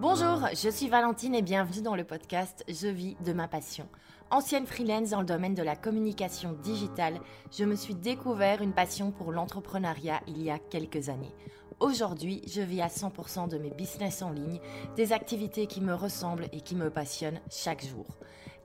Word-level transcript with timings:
Bonjour, 0.00 0.48
je 0.54 0.70
suis 0.70 0.88
Valentine 0.88 1.34
et 1.34 1.42
bienvenue 1.42 1.82
dans 1.82 1.94
le 1.94 2.04
podcast 2.04 2.64
Je 2.68 2.88
vis 2.88 3.18
de 3.22 3.34
ma 3.34 3.48
passion. 3.48 3.86
Ancienne 4.30 4.66
freelance 4.66 5.10
dans 5.10 5.20
le 5.20 5.26
domaine 5.26 5.54
de 5.54 5.62
la 5.62 5.76
communication 5.76 6.54
digitale, 6.54 7.20
je 7.52 7.66
me 7.66 7.76
suis 7.76 7.94
découvert 7.94 8.62
une 8.62 8.72
passion 8.72 9.10
pour 9.10 9.30
l'entrepreneuriat 9.30 10.22
il 10.26 10.42
y 10.42 10.50
a 10.50 10.58
quelques 10.58 11.10
années. 11.10 11.34
Aujourd'hui, 11.80 12.40
je 12.46 12.62
vis 12.62 12.80
à 12.80 12.86
100% 12.86 13.50
de 13.50 13.58
mes 13.58 13.68
business 13.68 14.22
en 14.22 14.30
ligne, 14.30 14.58
des 14.96 15.12
activités 15.12 15.66
qui 15.66 15.82
me 15.82 15.92
ressemblent 15.92 16.48
et 16.52 16.62
qui 16.62 16.76
me 16.76 16.88
passionnent 16.88 17.40
chaque 17.50 17.84
jour. 17.84 18.06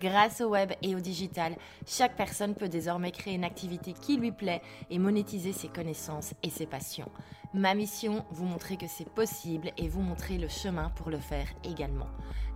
Grâce 0.01 0.41
au 0.41 0.49
web 0.49 0.71
et 0.81 0.95
au 0.95 0.99
digital, 0.99 1.55
chaque 1.87 2.15
personne 2.15 2.53
peut 2.53 2.67
désormais 2.67 3.11
créer 3.11 3.35
une 3.35 3.45
activité 3.45 3.93
qui 3.93 4.17
lui 4.17 4.31
plaît 4.31 4.61
et 4.89 4.99
monétiser 4.99 5.53
ses 5.53 5.69
connaissances 5.69 6.33
et 6.43 6.49
ses 6.49 6.65
passions. 6.65 7.09
Ma 7.53 7.73
mission, 7.73 8.25
vous 8.31 8.43
montrer 8.43 8.75
que 8.75 8.87
c'est 8.87 9.09
possible 9.09 9.71
et 9.77 9.87
vous 9.87 10.01
montrer 10.01 10.37
le 10.37 10.49
chemin 10.49 10.89
pour 10.89 11.09
le 11.09 11.19
faire 11.19 11.47
également. 11.63 12.07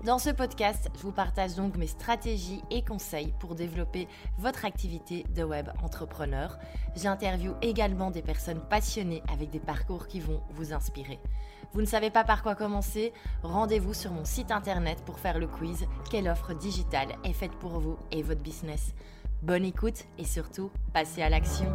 Dans 0.03 0.17
ce 0.17 0.29
podcast, 0.29 0.89
je 0.95 1.01
vous 1.01 1.13
partage 1.13 1.55
donc 1.55 1.77
mes 1.77 1.87
stratégies 1.87 2.61
et 2.69 2.83
conseils 2.83 3.33
pour 3.39 3.55
développer 3.55 4.07
votre 4.37 4.65
activité 4.65 5.25
de 5.35 5.43
web 5.43 5.69
entrepreneur. 5.83 6.57
J'interviewe 6.95 7.55
également 7.61 8.11
des 8.11 8.21
personnes 8.21 8.61
passionnées 8.69 9.23
avec 9.31 9.49
des 9.49 9.59
parcours 9.59 10.07
qui 10.07 10.19
vont 10.19 10.41
vous 10.51 10.73
inspirer. 10.73 11.19
Vous 11.71 11.81
ne 11.81 11.85
savez 11.85 12.09
pas 12.09 12.23
par 12.23 12.41
quoi 12.41 12.55
commencer? 12.55 13.13
Rendez-vous 13.43 13.93
sur 13.93 14.11
mon 14.11 14.25
site 14.25 14.49
internet 14.49 15.03
pour 15.05 15.19
faire 15.19 15.37
le 15.37 15.45
quiz. 15.45 15.85
Quelle 16.09 16.27
offre 16.27 16.55
digitale 16.55 17.09
est 17.23 17.33
faite 17.33 17.51
pour 17.51 17.79
vous 17.79 17.95
et 18.11 18.23
votre 18.23 18.41
business? 18.41 18.95
Bonne 19.43 19.63
écoute 19.63 20.05
et 20.17 20.25
surtout, 20.25 20.71
passez 20.93 21.21
à 21.21 21.29
l'action. 21.29 21.71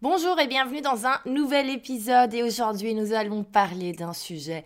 Bonjour 0.00 0.40
et 0.40 0.48
bienvenue 0.48 0.80
dans 0.80 1.06
un 1.06 1.20
nouvel 1.24 1.70
épisode. 1.70 2.34
Et 2.34 2.42
aujourd'hui 2.42 2.94
nous 2.96 3.12
allons 3.12 3.44
parler 3.44 3.92
d'un 3.92 4.12
sujet 4.12 4.64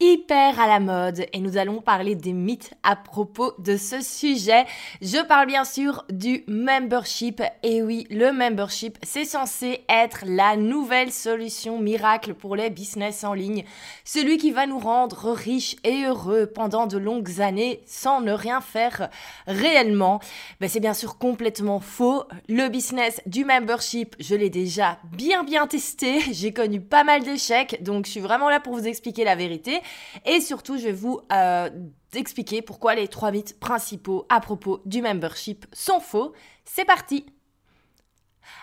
hyper 0.00 0.58
à 0.58 0.66
la 0.66 0.80
mode 0.80 1.24
et 1.32 1.38
nous 1.38 1.56
allons 1.56 1.80
parler 1.80 2.16
des 2.16 2.32
mythes 2.32 2.74
à 2.82 2.96
propos 2.96 3.52
de 3.58 3.76
ce 3.76 4.00
sujet. 4.00 4.64
Je 5.00 5.24
parle 5.24 5.46
bien 5.46 5.64
sûr 5.64 6.04
du 6.10 6.42
membership 6.48 7.40
et 7.62 7.80
oui, 7.80 8.06
le 8.10 8.32
membership, 8.32 8.98
c'est 9.02 9.24
censé 9.24 9.84
être 9.88 10.24
la 10.26 10.56
nouvelle 10.56 11.12
solution 11.12 11.78
miracle 11.78 12.34
pour 12.34 12.56
les 12.56 12.70
business 12.70 13.22
en 13.22 13.34
ligne, 13.34 13.64
celui 14.04 14.36
qui 14.36 14.50
va 14.50 14.66
nous 14.66 14.80
rendre 14.80 15.30
riches 15.30 15.76
et 15.84 16.04
heureux 16.04 16.46
pendant 16.46 16.86
de 16.86 16.98
longues 16.98 17.40
années 17.40 17.80
sans 17.86 18.20
ne 18.20 18.32
rien 18.32 18.60
faire 18.60 19.10
réellement. 19.46 20.18
Ben, 20.60 20.68
c'est 20.68 20.80
bien 20.80 20.94
sûr 20.94 21.18
complètement 21.18 21.78
faux. 21.78 22.24
Le 22.48 22.68
business 22.68 23.20
du 23.26 23.44
membership, 23.44 24.16
je 24.18 24.34
l'ai 24.34 24.50
déjà 24.50 24.98
bien 25.04 25.44
bien 25.44 25.68
testé, 25.68 26.20
j'ai 26.32 26.52
connu 26.52 26.80
pas 26.80 27.04
mal 27.04 27.22
d'échecs, 27.22 27.82
donc 27.82 28.06
je 28.06 28.10
suis 28.10 28.20
vraiment 28.20 28.50
là 28.50 28.58
pour 28.58 28.74
vous 28.74 28.88
expliquer 28.88 29.22
la 29.22 29.36
vérité. 29.36 29.80
Et 30.24 30.40
surtout, 30.40 30.76
je 30.76 30.84
vais 30.84 30.92
vous 30.92 31.20
euh, 31.32 31.70
expliquer 32.14 32.62
pourquoi 32.62 32.94
les 32.94 33.08
trois 33.08 33.30
mythes 33.30 33.58
principaux 33.58 34.26
à 34.28 34.40
propos 34.40 34.80
du 34.84 35.02
membership 35.02 35.66
sont 35.72 36.00
faux. 36.00 36.32
C'est 36.64 36.84
parti 36.84 37.26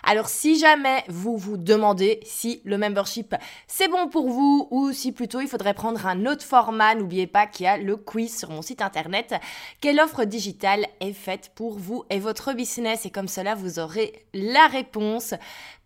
alors 0.04 0.28
si 0.28 0.58
jamais 0.58 1.04
vous 1.08 1.36
vous 1.36 1.56
demandez 1.56 2.20
si 2.24 2.60
le 2.64 2.78
membership 2.78 3.34
c'est 3.66 3.88
bon 3.88 4.08
pour 4.08 4.28
vous 4.28 4.68
ou 4.70 4.92
si 4.92 5.12
plutôt 5.12 5.40
il 5.40 5.48
faudrait 5.48 5.74
prendre 5.74 6.06
un 6.06 6.26
autre 6.26 6.44
format, 6.44 6.94
n'oubliez 6.94 7.26
pas 7.26 7.46
qu'il 7.46 7.64
y 7.64 7.68
a 7.68 7.76
le 7.76 7.96
quiz 7.96 8.36
sur 8.36 8.50
mon 8.50 8.62
site 8.62 8.82
internet. 8.82 9.34
Quelle 9.80 10.00
offre 10.00 10.24
digitale 10.24 10.86
est 11.00 11.12
faite 11.12 11.52
pour 11.54 11.78
vous 11.78 12.04
et 12.10 12.18
votre 12.18 12.52
business? 12.52 13.06
Et 13.06 13.10
comme 13.10 13.28
cela 13.28 13.54
vous 13.54 13.78
aurez 13.78 14.26
la 14.34 14.66
réponse. 14.66 15.34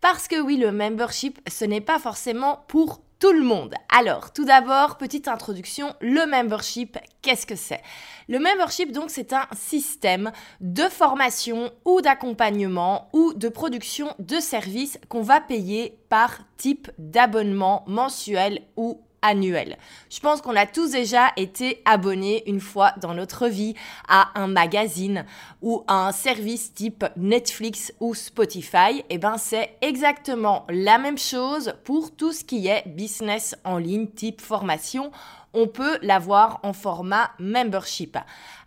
Parce 0.01 0.27
que 0.27 0.39
oui, 0.39 0.57
le 0.57 0.71
membership 0.71 1.39
ce 1.47 1.65
n'est 1.65 1.81
pas 1.81 1.99
forcément 1.99 2.63
pour 2.67 3.01
tout 3.19 3.31
le 3.31 3.41
monde. 3.41 3.73
Alors, 3.95 4.31
tout 4.31 4.45
d'abord, 4.45 4.97
petite 4.97 5.27
introduction, 5.27 5.95
le 6.01 6.25
membership, 6.29 6.97
qu'est-ce 7.21 7.47
que 7.47 7.55
c'est? 7.55 7.81
Le 8.29 8.39
membership, 8.39 8.91
donc, 8.91 9.09
c'est 9.09 9.33
un 9.33 9.47
système 9.53 10.31
de 10.61 10.83
formation 10.83 11.71
ou 11.85 12.01
d'accompagnement 12.01 13.09
ou 13.13 13.33
de 13.33 13.49
production 13.49 14.13
de 14.19 14.39
services 14.39 14.99
qu'on 15.09 15.21
va 15.21 15.41
payer 15.41 15.97
par 16.09 16.39
type 16.57 16.91
d'abonnement 16.97 17.83
mensuel 17.87 18.61
ou 18.75 19.01
annuel. 19.21 19.77
Je 20.09 20.19
pense 20.19 20.41
qu'on 20.41 20.55
a 20.55 20.65
tous 20.65 20.91
déjà 20.91 21.31
été 21.37 21.81
abonnés 21.85 22.43
une 22.47 22.59
fois 22.59 22.93
dans 23.01 23.13
notre 23.13 23.47
vie 23.47 23.75
à 24.07 24.29
un 24.39 24.47
magazine 24.47 25.25
ou 25.61 25.83
à 25.87 26.07
un 26.07 26.11
service 26.11 26.73
type 26.73 27.05
Netflix 27.15 27.93
ou 27.99 28.13
Spotify. 28.13 28.99
Et 28.99 29.05
eh 29.11 29.17
ben 29.17 29.37
c'est 29.37 29.77
exactement 29.81 30.65
la 30.69 30.97
même 30.97 31.17
chose 31.17 31.73
pour 31.83 32.15
tout 32.15 32.31
ce 32.31 32.43
qui 32.43 32.67
est 32.67 32.87
business 32.87 33.55
en 33.63 33.77
ligne 33.77 34.07
type 34.07 34.41
formation 34.41 35.11
on 35.53 35.67
peut 35.67 35.97
l'avoir 36.01 36.59
en 36.63 36.73
format 36.73 37.31
membership. 37.39 38.17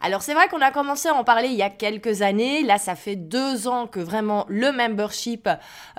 Alors 0.03 0.23
c'est 0.23 0.33
vrai 0.33 0.49
qu'on 0.49 0.63
a 0.63 0.71
commencé 0.71 1.09
à 1.09 1.15
en 1.15 1.25
parler 1.25 1.49
il 1.49 1.57
y 1.57 1.63
a 1.63 1.69
quelques 1.69 2.23
années. 2.23 2.63
Là, 2.63 2.79
ça 2.79 2.95
fait 2.95 3.17
deux 3.17 3.69
ans 3.69 3.87
que 3.87 4.01
vraiment 4.01 4.47
le 4.49 4.73
membership, 4.73 5.47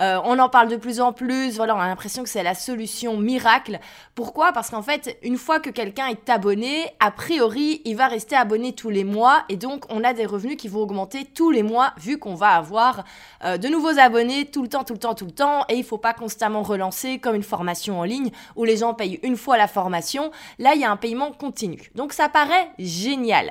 euh, 0.00 0.20
on 0.24 0.40
en 0.40 0.48
parle 0.48 0.68
de 0.68 0.76
plus 0.76 1.00
en 1.00 1.12
plus. 1.12 1.56
Voilà, 1.56 1.76
on 1.76 1.78
a 1.78 1.86
l'impression 1.86 2.24
que 2.24 2.28
c'est 2.28 2.42
la 2.42 2.56
solution 2.56 3.16
miracle. 3.16 3.78
Pourquoi? 4.16 4.52
Parce 4.52 4.70
qu'en 4.70 4.82
fait, 4.82 5.16
une 5.22 5.38
fois 5.38 5.60
que 5.60 5.70
quelqu'un 5.70 6.08
est 6.08 6.28
abonné, 6.28 6.88
a 6.98 7.12
priori, 7.12 7.80
il 7.84 7.96
va 7.96 8.08
rester 8.08 8.34
abonné 8.34 8.72
tous 8.72 8.90
les 8.90 9.04
mois 9.04 9.44
et 9.48 9.56
donc 9.56 9.84
on 9.88 10.02
a 10.02 10.12
des 10.12 10.26
revenus 10.26 10.56
qui 10.56 10.66
vont 10.66 10.80
augmenter 10.80 11.24
tous 11.24 11.52
les 11.52 11.62
mois 11.62 11.92
vu 11.96 12.18
qu'on 12.18 12.34
va 12.34 12.50
avoir 12.50 13.04
euh, 13.44 13.56
de 13.56 13.68
nouveaux 13.68 13.98
abonnés 14.00 14.46
tout 14.46 14.62
le 14.62 14.68
temps, 14.68 14.82
tout 14.82 14.94
le 14.94 14.98
temps, 14.98 15.14
tout 15.14 15.26
le 15.26 15.30
temps 15.30 15.64
et 15.68 15.76
il 15.76 15.84
faut 15.84 15.98
pas 15.98 16.12
constamment 16.12 16.62
relancer 16.62 17.20
comme 17.20 17.36
une 17.36 17.44
formation 17.44 18.00
en 18.00 18.04
ligne 18.04 18.32
où 18.56 18.64
les 18.64 18.78
gens 18.78 18.94
payent 18.94 19.20
une 19.22 19.36
fois 19.36 19.56
la 19.56 19.68
formation. 19.68 20.32
Il 20.74 20.80
y 20.80 20.84
a 20.84 20.90
un 20.90 20.96
paiement 20.96 21.32
continu. 21.32 21.90
Donc 21.94 22.12
ça 22.12 22.28
paraît 22.28 22.70
génial. 22.78 23.50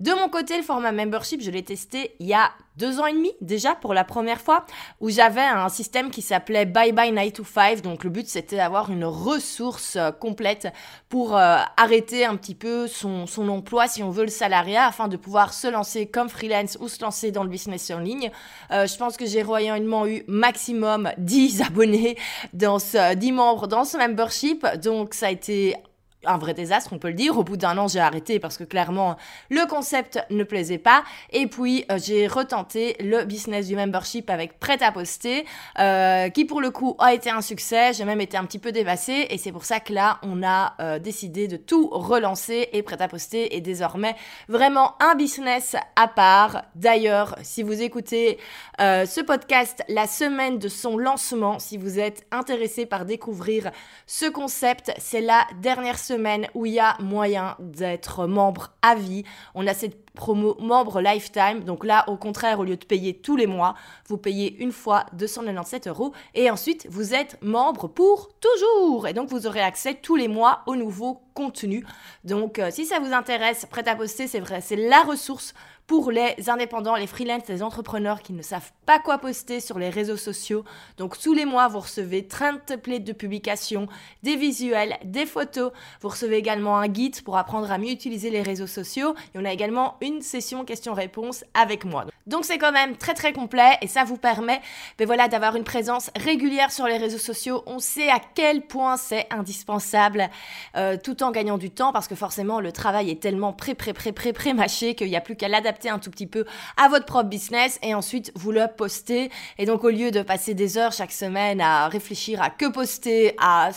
De 0.00 0.12
mon 0.12 0.30
côté, 0.30 0.56
le 0.56 0.62
format 0.62 0.92
membership, 0.92 1.42
je 1.42 1.50
l'ai 1.50 1.62
testé 1.62 2.16
il 2.20 2.26
y 2.26 2.32
a 2.32 2.52
deux 2.78 2.98
ans 3.00 3.06
et 3.06 3.12
demi 3.12 3.32
déjà 3.42 3.74
pour 3.74 3.92
la 3.92 4.02
première 4.02 4.40
fois, 4.40 4.64
où 5.00 5.10
j'avais 5.10 5.42
un 5.42 5.68
système 5.68 6.10
qui 6.10 6.22
s'appelait 6.22 6.64
Bye 6.64 6.92
Bye 6.92 7.12
Night 7.12 7.36
to 7.36 7.44
5. 7.44 7.82
Donc 7.82 8.02
le 8.02 8.08
but 8.08 8.26
c'était 8.26 8.56
d'avoir 8.56 8.90
une 8.90 9.04
ressource 9.04 9.96
euh, 9.96 10.10
complète 10.10 10.68
pour 11.10 11.36
euh, 11.36 11.58
arrêter 11.76 12.24
un 12.24 12.36
petit 12.36 12.54
peu 12.54 12.86
son, 12.86 13.26
son 13.26 13.46
emploi 13.50 13.88
si 13.88 14.02
on 14.02 14.08
veut 14.08 14.24
le 14.24 14.30
salariat 14.30 14.86
afin 14.86 15.06
de 15.06 15.18
pouvoir 15.18 15.52
se 15.52 15.68
lancer 15.68 16.06
comme 16.06 16.30
freelance 16.30 16.78
ou 16.80 16.88
se 16.88 17.02
lancer 17.02 17.30
dans 17.30 17.42
le 17.42 17.50
business 17.50 17.90
en 17.90 17.98
ligne. 17.98 18.30
Euh, 18.70 18.86
je 18.86 18.96
pense 18.96 19.18
que 19.18 19.26
j'ai 19.26 19.42
royalement 19.42 20.06
eu 20.06 20.24
maximum 20.26 21.10
10 21.18 21.60
abonnés 21.66 22.16
dans 22.54 22.78
ce, 22.78 23.14
10 23.14 23.32
membres 23.32 23.66
dans 23.66 23.84
ce 23.84 23.98
membership. 23.98 24.66
Donc 24.78 25.12
ça 25.12 25.26
a 25.26 25.30
été 25.30 25.76
un 26.24 26.36
vrai 26.36 26.52
désastre, 26.52 26.92
on 26.92 26.98
peut 26.98 27.08
le 27.08 27.14
dire. 27.14 27.38
Au 27.38 27.44
bout 27.44 27.56
d'un 27.56 27.78
an, 27.78 27.88
j'ai 27.88 28.00
arrêté 28.00 28.38
parce 28.38 28.58
que 28.58 28.64
clairement, 28.64 29.16
le 29.48 29.66
concept 29.66 30.18
ne 30.30 30.44
plaisait 30.44 30.78
pas. 30.78 31.02
Et 31.32 31.46
puis, 31.46 31.84
euh, 31.90 31.98
j'ai 32.02 32.26
retenté 32.26 32.96
le 33.00 33.24
business 33.24 33.68
du 33.68 33.76
membership 33.76 34.28
avec 34.28 34.58
Prêt 34.60 34.82
à 34.82 34.92
poster, 34.92 35.46
euh, 35.78 36.28
qui 36.28 36.44
pour 36.44 36.60
le 36.60 36.70
coup 36.70 36.94
a 36.98 37.14
été 37.14 37.30
un 37.30 37.40
succès. 37.40 37.92
J'ai 37.94 38.04
même 38.04 38.20
été 38.20 38.36
un 38.36 38.44
petit 38.44 38.58
peu 38.58 38.72
dévassée. 38.72 39.28
Et 39.30 39.38
c'est 39.38 39.52
pour 39.52 39.64
ça 39.64 39.80
que 39.80 39.92
là, 39.92 40.18
on 40.22 40.42
a 40.42 40.74
euh, 40.80 40.98
décidé 40.98 41.48
de 41.48 41.56
tout 41.56 41.88
relancer. 41.90 42.68
Et 42.72 42.82
Prêt 42.82 43.00
à 43.00 43.08
poster 43.08 43.56
est 43.56 43.60
désormais 43.62 44.14
vraiment 44.48 44.96
un 45.00 45.14
business 45.14 45.76
à 45.96 46.06
part. 46.06 46.64
D'ailleurs, 46.74 47.36
si 47.42 47.62
vous 47.62 47.80
écoutez 47.82 48.38
ce 48.78 49.20
podcast 49.20 49.82
la 49.88 50.06
semaine 50.06 50.58
de 50.58 50.68
son 50.68 50.96
lancement, 50.96 51.58
si 51.58 51.76
vous 51.76 51.98
êtes 51.98 52.26
intéressé 52.30 52.86
par 52.86 53.04
découvrir 53.04 53.70
ce 54.06 54.24
concept, 54.26 54.92
c'est 54.98 55.20
la 55.20 55.46
dernière 55.60 55.98
semaine 55.98 56.09
semaine 56.10 56.48
où 56.54 56.66
il 56.66 56.72
y 56.72 56.80
a 56.80 56.96
moyen 57.00 57.56
d'être 57.60 58.26
membre 58.26 58.72
à 58.82 58.94
vie. 58.94 59.24
On 59.54 59.66
a 59.66 59.74
cette 59.74 60.12
promo 60.14 60.56
membre 60.60 61.00
lifetime. 61.00 61.60
Donc 61.64 61.84
là, 61.84 62.04
au 62.08 62.16
contraire, 62.16 62.58
au 62.58 62.64
lieu 62.64 62.76
de 62.76 62.84
payer 62.84 63.14
tous 63.14 63.36
les 63.36 63.46
mois, 63.46 63.74
vous 64.08 64.16
payez 64.16 64.56
une 64.58 64.72
fois 64.72 65.06
297 65.12 65.86
euros 65.86 66.12
et 66.34 66.50
ensuite 66.50 66.86
vous 66.90 67.14
êtes 67.14 67.38
membre 67.42 67.86
pour 67.86 68.30
toujours. 68.40 69.06
Et 69.06 69.12
donc 69.12 69.28
vous 69.28 69.46
aurez 69.46 69.60
accès 69.60 69.94
tous 69.94 70.16
les 70.16 70.28
mois 70.28 70.62
au 70.66 70.74
nouveau 70.74 71.22
contenu. 71.34 71.86
Donc 72.24 72.58
euh, 72.58 72.70
si 72.70 72.86
ça 72.86 72.98
vous 72.98 73.12
intéresse, 73.12 73.66
prêt 73.70 73.88
à 73.88 73.94
poster, 73.94 74.26
c'est 74.26 74.40
vrai, 74.40 74.60
c'est 74.60 74.76
la 74.76 75.02
ressource 75.02 75.54
pour 75.90 76.12
les 76.12 76.36
indépendants, 76.46 76.94
les 76.94 77.08
freelances, 77.08 77.48
les 77.48 77.64
entrepreneurs 77.64 78.22
qui 78.22 78.32
ne 78.32 78.42
savent 78.42 78.70
pas 78.86 79.00
quoi 79.00 79.18
poster 79.18 79.58
sur 79.58 79.76
les 79.76 79.90
réseaux 79.90 80.16
sociaux. 80.16 80.64
Donc 80.98 81.18
tous 81.18 81.34
les 81.34 81.44
mois, 81.44 81.66
vous 81.66 81.80
recevez 81.80 82.28
30 82.28 82.64
templates 82.64 83.02
de 83.02 83.12
publication, 83.12 83.88
des 84.22 84.36
visuels, 84.36 84.98
des 85.04 85.26
photos. 85.26 85.72
Vous 86.00 86.10
recevez 86.10 86.36
également 86.36 86.78
un 86.78 86.86
guide 86.86 87.20
pour 87.22 87.36
apprendre 87.36 87.72
à 87.72 87.78
mieux 87.78 87.90
utiliser 87.90 88.30
les 88.30 88.42
réseaux 88.42 88.68
sociaux. 88.68 89.16
Et 89.34 89.38
on 89.40 89.44
a 89.44 89.52
également 89.52 89.96
une 90.00 90.22
session 90.22 90.64
questions-réponses 90.64 91.44
avec 91.54 91.84
moi. 91.84 92.04
Donc 92.28 92.44
c'est 92.44 92.58
quand 92.58 92.70
même 92.70 92.96
très 92.96 93.14
très 93.14 93.32
complet 93.32 93.76
et 93.82 93.88
ça 93.88 94.04
vous 94.04 94.16
permet 94.16 94.60
ben 94.98 95.06
voilà, 95.06 95.26
d'avoir 95.26 95.56
une 95.56 95.64
présence 95.64 96.12
régulière 96.14 96.70
sur 96.70 96.86
les 96.86 96.98
réseaux 96.98 97.18
sociaux. 97.18 97.64
On 97.66 97.80
sait 97.80 98.08
à 98.08 98.20
quel 98.36 98.62
point 98.62 98.96
c'est 98.96 99.26
indispensable 99.30 100.30
euh, 100.76 100.96
tout 101.02 101.24
en 101.24 101.32
gagnant 101.32 101.58
du 101.58 101.70
temps 101.70 101.92
parce 101.92 102.06
que 102.06 102.14
forcément 102.14 102.60
le 102.60 102.70
travail 102.70 103.10
est 103.10 103.20
tellement 103.20 103.52
pré 103.52 103.74
pré 103.74 103.92
pré 103.92 104.12
pré 104.12 104.32
pré 104.32 104.54
mâché 104.54 104.94
qu'il 104.94 105.08
n'y 105.08 105.16
a 105.16 105.20
plus 105.20 105.34
qu'à 105.34 105.48
l'adapter 105.48 105.79
un 105.88 105.98
tout 105.98 106.10
petit 106.10 106.26
peu 106.26 106.44
à 106.76 106.88
votre 106.88 107.06
propre 107.06 107.28
business 107.28 107.78
et 107.82 107.94
ensuite 107.94 108.32
vous 108.34 108.52
le 108.52 108.66
postez. 108.76 109.30
Et 109.58 109.66
donc 109.66 109.84
au 109.84 109.90
lieu 109.90 110.10
de 110.10 110.22
passer 110.22 110.54
des 110.54 110.78
heures 110.78 110.92
chaque 110.92 111.12
semaine 111.12 111.60
à 111.60 111.88
réfléchir 111.88 112.42
à 112.42 112.50
que 112.50 112.66
poster, 112.66 113.34
à 113.38 113.70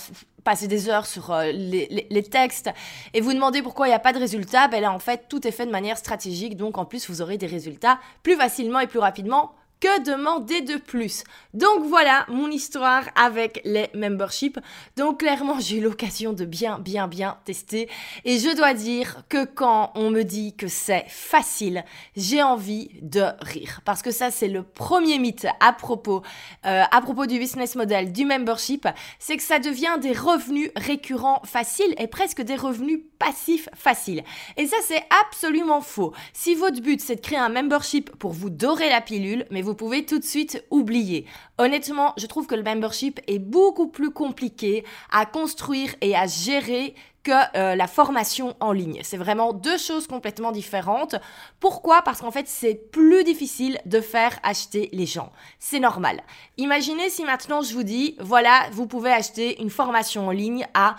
passer 0.43 0.67
des 0.67 0.89
heures 0.89 1.05
sur 1.05 1.31
euh, 1.31 1.51
les, 1.51 2.23
textes 2.23 2.69
et 3.13 3.21
vous 3.21 3.33
demandez 3.33 3.61
pourquoi 3.61 3.87
il 3.87 3.91
n'y 3.91 3.95
a 3.95 3.99
pas 3.99 4.13
de 4.13 4.19
résultats, 4.19 4.67
ben 4.67 4.81
là 4.81 4.91
en 4.91 4.99
fait 4.99 5.27
tout 5.29 5.47
est 5.47 5.51
fait 5.51 5.65
de 5.65 5.71
manière 5.71 5.97
stratégique, 5.97 6.57
donc 6.57 6.77
en 6.77 6.85
plus 6.85 7.09
vous 7.09 7.21
aurez 7.21 7.37
des 7.37 7.47
résultats 7.47 7.99
plus 8.23 8.35
facilement 8.35 8.79
et 8.79 8.87
plus 8.87 8.99
rapidement 8.99 9.53
que 9.79 10.03
demander 10.03 10.61
de 10.61 10.77
plus 10.77 11.23
Donc 11.53 11.83
voilà 11.85 12.25
mon 12.29 12.49
histoire 12.49 13.03
avec 13.15 13.61
les 13.65 13.89
memberships. 13.93 14.59
Donc 14.95 15.19
clairement, 15.19 15.59
j'ai 15.59 15.77
eu 15.77 15.81
l'occasion 15.81 16.33
de 16.33 16.45
bien, 16.45 16.79
bien, 16.79 17.07
bien 17.07 17.37
tester. 17.45 17.89
Et 18.23 18.39
je 18.39 18.55
dois 18.55 18.73
dire 18.73 19.23
que 19.27 19.43
quand 19.45 19.91
on 19.95 20.09
me 20.09 20.23
dit 20.23 20.55
que 20.55 20.67
c'est 20.67 21.05
facile, 21.09 21.83
j'ai 22.15 22.41
envie 22.41 22.91
de 23.01 23.23
rire. 23.41 23.81
Parce 23.83 24.01
que 24.01 24.11
ça, 24.11 24.31
c'est 24.31 24.47
le 24.47 24.63
premier 24.63 25.19
mythe 25.19 25.47
à 25.59 25.73
propos, 25.73 26.23
euh, 26.65 26.83
du 27.27 27.39
business 27.39 27.75
model 27.75 28.11
du 28.11 28.25
membership. 28.25 28.87
C'est 29.19 29.37
que 29.37 29.43
ça 29.43 29.59
devient 29.59 29.97
des 30.01 30.13
revenus 30.13 30.71
récurrents 30.75 31.41
faciles 31.45 31.93
et 31.97 32.07
presque 32.07 32.41
des 32.41 32.55
revenus 32.55 33.01
passifs 33.19 33.69
faciles. 33.75 34.23
Et 34.57 34.65
ça, 34.67 34.77
c'est 34.85 35.03
absolument 35.25 35.81
faux. 35.81 36.13
Si 36.33 36.55
votre 36.55 36.81
but, 36.81 36.99
c'est 37.01 37.17
de 37.17 37.21
créer 37.21 37.37
un 37.37 37.49
membership 37.49 38.09
pour 38.17 38.31
vous 38.31 38.49
dorer 38.49 38.89
la 38.89 39.01
pilule, 39.01 39.45
mais 39.51 39.61
vous 39.61 39.72
vous 39.73 39.77
pouvez 39.77 40.05
tout 40.05 40.19
de 40.19 40.23
suite 40.23 40.63
oublier. 40.69 41.25
Honnêtement, 41.57 42.13
je 42.17 42.27
trouve 42.27 42.45
que 42.45 42.53
le 42.53 42.61
membership 42.61 43.19
est 43.25 43.39
beaucoup 43.39 43.87
plus 43.87 44.11
compliqué 44.11 44.85
à 45.11 45.25
construire 45.25 45.95
et 46.01 46.15
à 46.15 46.27
gérer 46.27 46.93
que 47.23 47.31
euh, 47.57 47.75
la 47.75 47.87
formation 47.87 48.55
en 48.59 48.71
ligne. 48.71 48.99
C'est 49.01 49.17
vraiment 49.17 49.51
deux 49.51 49.79
choses 49.79 50.05
complètement 50.05 50.51
différentes. 50.51 51.15
Pourquoi? 51.59 52.03
Parce 52.03 52.21
qu'en 52.21 52.29
fait, 52.29 52.47
c'est 52.47 52.75
plus 52.75 53.23
difficile 53.23 53.79
de 53.87 53.99
faire 53.99 54.37
acheter 54.43 54.89
les 54.93 55.07
gens. 55.07 55.31
C'est 55.57 55.79
normal. 55.79 56.21
Imaginez 56.57 57.09
si 57.09 57.23
maintenant 57.23 57.63
je 57.63 57.73
vous 57.73 57.81
dis, 57.81 58.15
voilà, 58.19 58.67
vous 58.73 58.85
pouvez 58.85 59.11
acheter 59.11 59.59
une 59.59 59.71
formation 59.71 60.27
en 60.27 60.31
ligne 60.31 60.67
à 60.75 60.97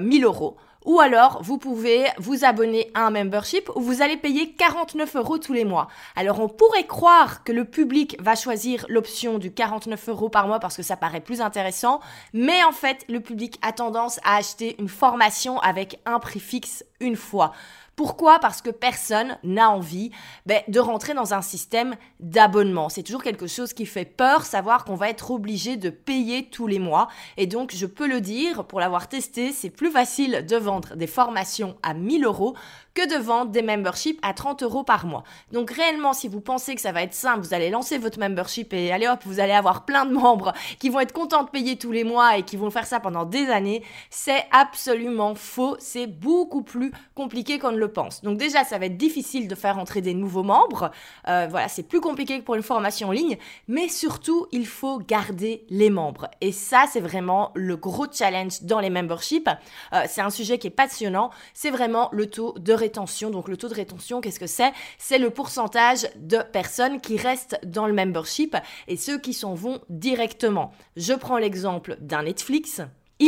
1000 0.00 0.24
euh, 0.24 0.28
euros. 0.28 0.56
Ou 0.84 1.00
alors, 1.00 1.42
vous 1.42 1.56
pouvez 1.56 2.06
vous 2.18 2.44
abonner 2.44 2.90
à 2.92 3.06
un 3.06 3.10
membership 3.10 3.70
où 3.74 3.80
vous 3.80 4.02
allez 4.02 4.18
payer 4.18 4.52
49 4.52 5.16
euros 5.16 5.38
tous 5.38 5.54
les 5.54 5.64
mois. 5.64 5.88
Alors, 6.14 6.40
on 6.40 6.48
pourrait 6.48 6.86
croire 6.86 7.42
que 7.42 7.52
le 7.52 7.64
public 7.64 8.16
va 8.20 8.34
choisir 8.34 8.84
l'option 8.90 9.38
du 9.38 9.50
49 9.52 10.10
euros 10.10 10.28
par 10.28 10.46
mois 10.46 10.60
parce 10.60 10.76
que 10.76 10.82
ça 10.82 10.96
paraît 10.96 11.22
plus 11.22 11.40
intéressant. 11.40 12.00
Mais 12.34 12.62
en 12.64 12.72
fait, 12.72 13.06
le 13.08 13.20
public 13.20 13.58
a 13.62 13.72
tendance 13.72 14.20
à 14.24 14.36
acheter 14.36 14.76
une 14.78 14.88
formation 14.88 15.58
avec 15.60 16.00
un 16.04 16.18
prix 16.18 16.40
fixe 16.40 16.84
une 17.00 17.16
fois. 17.16 17.52
Pourquoi 17.96 18.38
Parce 18.38 18.60
que 18.60 18.70
personne 18.70 19.38
n'a 19.44 19.70
envie 19.70 20.10
ben, 20.46 20.62
de 20.68 20.80
rentrer 20.80 21.14
dans 21.14 21.34
un 21.34 21.42
système 21.42 21.94
d'abonnement. 22.20 22.88
C'est 22.88 23.02
toujours 23.02 23.22
quelque 23.22 23.46
chose 23.46 23.72
qui 23.72 23.86
fait 23.86 24.04
peur, 24.04 24.44
savoir 24.44 24.84
qu'on 24.84 24.96
va 24.96 25.10
être 25.10 25.30
obligé 25.30 25.76
de 25.76 25.90
payer 25.90 26.46
tous 26.46 26.66
les 26.66 26.78
mois. 26.78 27.08
Et 27.36 27.46
donc, 27.46 27.72
je 27.74 27.86
peux 27.86 28.08
le 28.08 28.20
dire, 28.20 28.64
pour 28.64 28.80
l'avoir 28.80 29.08
testé, 29.08 29.52
c'est 29.52 29.70
plus 29.70 29.90
facile 29.90 30.44
de 30.46 30.56
vendre 30.56 30.96
des 30.96 31.06
formations 31.06 31.76
à 31.82 31.94
1000 31.94 32.24
euros 32.24 32.54
que 32.94 33.08
de 33.08 33.20
vendre 33.20 33.50
des 33.50 33.62
memberships 33.62 34.18
à 34.22 34.32
30 34.32 34.62
euros 34.62 34.84
par 34.84 35.06
mois. 35.06 35.24
Donc 35.52 35.70
réellement, 35.70 36.12
si 36.12 36.28
vous 36.28 36.40
pensez 36.40 36.74
que 36.74 36.80
ça 36.80 36.92
va 36.92 37.02
être 37.02 37.14
simple, 37.14 37.40
vous 37.40 37.52
allez 37.52 37.70
lancer 37.70 37.98
votre 37.98 38.20
membership 38.20 38.72
et 38.72 38.92
allez 38.92 39.08
hop, 39.08 39.20
vous 39.24 39.40
allez 39.40 39.52
avoir 39.52 39.84
plein 39.84 40.06
de 40.06 40.12
membres 40.12 40.52
qui 40.78 40.88
vont 40.88 41.00
être 41.00 41.12
contents 41.12 41.42
de 41.42 41.50
payer 41.50 41.76
tous 41.76 41.90
les 41.90 42.04
mois 42.04 42.38
et 42.38 42.44
qui 42.44 42.56
vont 42.56 42.70
faire 42.70 42.86
ça 42.86 43.00
pendant 43.00 43.24
des 43.24 43.48
années, 43.48 43.82
c'est 44.10 44.44
absolument 44.52 45.34
faux. 45.34 45.76
C'est 45.80 46.06
beaucoup 46.06 46.62
plus 46.62 46.92
compliqué 47.14 47.58
qu'on 47.58 47.72
ne 47.72 47.78
le 47.78 47.83
pense. 47.86 48.22
Donc 48.22 48.38
déjà, 48.38 48.64
ça 48.64 48.78
va 48.78 48.86
être 48.86 48.96
difficile 48.96 49.48
de 49.48 49.54
faire 49.54 49.78
entrer 49.78 50.00
des 50.00 50.14
nouveaux 50.14 50.42
membres. 50.42 50.90
Euh, 51.28 51.46
voilà, 51.50 51.68
c'est 51.68 51.82
plus 51.82 52.00
compliqué 52.00 52.38
que 52.38 52.44
pour 52.44 52.54
une 52.54 52.62
formation 52.62 53.08
en 53.08 53.12
ligne, 53.12 53.36
mais 53.68 53.88
surtout, 53.88 54.46
il 54.52 54.66
faut 54.66 54.98
garder 54.98 55.64
les 55.70 55.90
membres. 55.90 56.28
Et 56.40 56.52
ça, 56.52 56.84
c'est 56.90 57.00
vraiment 57.00 57.50
le 57.54 57.76
gros 57.76 58.06
challenge 58.10 58.62
dans 58.62 58.80
les 58.80 58.90
memberships. 58.90 59.48
Euh, 59.92 60.02
c'est 60.08 60.20
un 60.20 60.30
sujet 60.30 60.58
qui 60.58 60.68
est 60.68 60.70
passionnant. 60.70 61.30
C'est 61.52 61.70
vraiment 61.70 62.08
le 62.12 62.26
taux 62.26 62.54
de 62.58 62.72
rétention. 62.72 63.30
Donc 63.30 63.48
le 63.48 63.56
taux 63.56 63.68
de 63.68 63.74
rétention, 63.74 64.20
qu'est-ce 64.20 64.40
que 64.40 64.46
c'est? 64.46 64.72
C'est 64.98 65.18
le 65.18 65.30
pourcentage 65.30 66.08
de 66.16 66.38
personnes 66.38 67.00
qui 67.00 67.16
restent 67.16 67.58
dans 67.64 67.86
le 67.86 67.92
membership 67.92 68.56
et 68.88 68.96
ceux 68.96 69.18
qui 69.18 69.32
s'en 69.32 69.54
vont 69.54 69.80
directement. 69.88 70.72
Je 70.96 71.12
prends 71.12 71.38
l'exemple 71.38 71.96
d'un 72.00 72.24
Netflix. 72.24 72.80